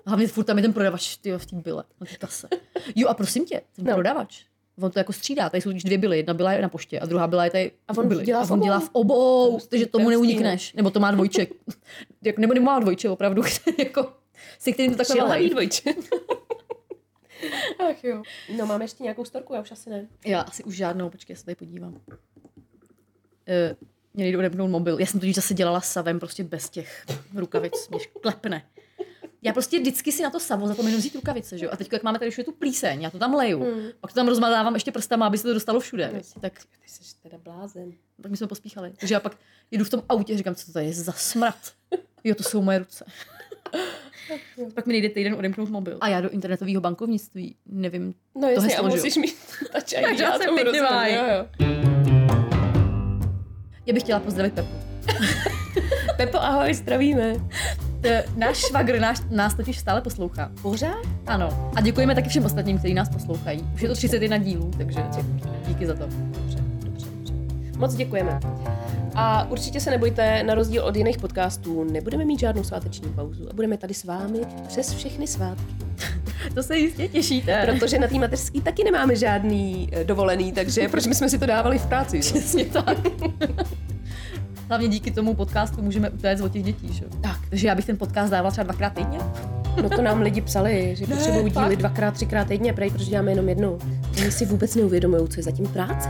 [0.06, 2.48] Hlavně furt tam je ten prodavač ty v té byle, na té kase.
[2.96, 3.94] Jo a prosím tě, ten No.
[3.94, 4.46] prodavač.
[4.82, 7.28] On to jako střídá, tady jsou dvě byly, jedna byla je na poště a druhá
[7.28, 8.26] byla je tady A on byly.
[8.26, 8.66] dělá a v on obou.
[8.66, 10.74] dělá v obou, To takže tomu neunikneš.
[10.74, 11.50] Nebo to má dvojček.
[12.38, 13.42] nebo nemá dvojče opravdu,
[13.80, 14.14] jako,
[14.60, 15.50] si kterým to takhle valejí.
[15.50, 15.94] dvojče.
[17.90, 18.24] Ach jo.
[18.58, 20.08] No máme ještě nějakou storku, já už asi ne.
[20.26, 21.94] Já asi už žádnou, počkej, já se tady podívám.
[21.94, 21.98] Uh,
[24.14, 25.00] mě nejde odepnout mobil.
[25.00, 27.06] Já jsem totiž zase dělala savem prostě bez těch
[27.36, 27.90] rukavic.
[27.90, 28.64] Mě klepne.
[29.42, 31.72] Já prostě vždycky si na to savo zapomenu vzít rukavice, že jo?
[31.74, 33.64] A teď, jak máme tady všude tu plíseň, já to tam leju.
[33.64, 33.88] Hmm.
[34.02, 36.12] Pak to tam rozmazávám ještě prstama, aby se to dostalo všude.
[36.14, 36.26] viď?
[36.42, 37.92] Tak, Ty jsi teda blázen.
[38.22, 38.94] tak my jsme pospíchali.
[39.00, 39.38] Takže já pak
[39.72, 41.56] jedu v tom autě a říkám, co to je za smrad.
[42.24, 43.06] Jo, to jsou moje ruce.
[44.76, 45.98] pak mi nejde týden odemknout mobil.
[46.02, 48.14] A já do internetového bankovnictví nevím.
[48.36, 49.36] No jasně, a musíš mít
[49.72, 50.04] touch ID.
[50.04, 50.58] Takže já jsem.
[53.86, 54.70] Já bych chtěla pozdravit Pepu.
[56.18, 57.34] Pepo, ahoj, zdravíme.
[58.04, 60.52] Eh, Náš švagr náš, nás totiž stále poslouchá.
[60.62, 61.06] Pořád?
[61.28, 61.72] Ano.
[61.76, 63.62] A děkujeme taky všem ostatním, kteří nás poslouchají.
[63.74, 65.04] Už je to 31 dílů, takže
[65.68, 66.04] díky za to.
[66.08, 67.34] Dobře, dobře, dobře.
[67.78, 68.40] Moc děkujeme.
[69.16, 73.54] A určitě se nebojte, na rozdíl od jiných podcastů nebudeme mít žádnou sváteční pauzu a
[73.54, 75.66] budeme tady s vámi přes všechny svátky.
[76.54, 77.66] To se jistě těšíte.
[77.66, 81.46] Protože na té mateřský taky nemáme žádný eh, dovolený, takže proč my jsme si to
[81.46, 82.20] dávali v práci?
[82.20, 82.98] Přesně tak.
[84.70, 87.04] Hlavně díky tomu podcastu můžeme utéct od těch dětí, že?
[87.04, 87.10] jo?
[87.22, 89.18] Tak, Takže já bych ten podcast dávala třeba dvakrát týdně.
[89.84, 93.50] no to nám lidi psali, že potřebují díly dvakrát, třikrát týdně, prej, protože děláme jenom
[93.50, 93.80] jednou.
[94.18, 96.10] Oni si vůbec neuvědomují, co je zatím práce.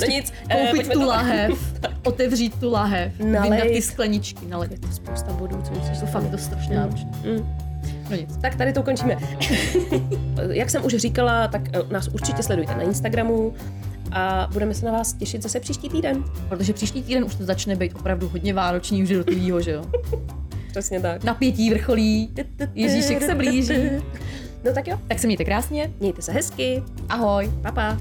[0.00, 4.72] no nic, eh, Koupit tu lahev, otevřít tu lahev, vyndat ty skleničky, nalejt.
[4.72, 7.10] Je to spousta bodů, co musíš To fakt je to strašně náročné.
[7.24, 7.56] Mm.
[8.10, 8.36] No nic.
[8.36, 9.16] Tak tady to ukončíme.
[10.50, 13.54] Jak jsem už říkala, tak eh, nás určitě sledujte na Instagramu
[14.12, 16.24] a budeme se na vás těšit zase příští týden.
[16.48, 19.70] Protože příští týden už to začne být opravdu hodně vánoční, už je do tvýho, že
[19.70, 19.84] jo?
[20.70, 21.24] Přesně tak.
[21.24, 22.34] Napětí vrcholí,
[22.74, 23.74] Ježíšek se blíží.
[24.64, 25.90] No tak jo, Tak se mějte krásně.
[26.00, 26.82] mějte se hezky.
[27.08, 27.50] Ahoj.
[27.62, 27.98] Pa, pa.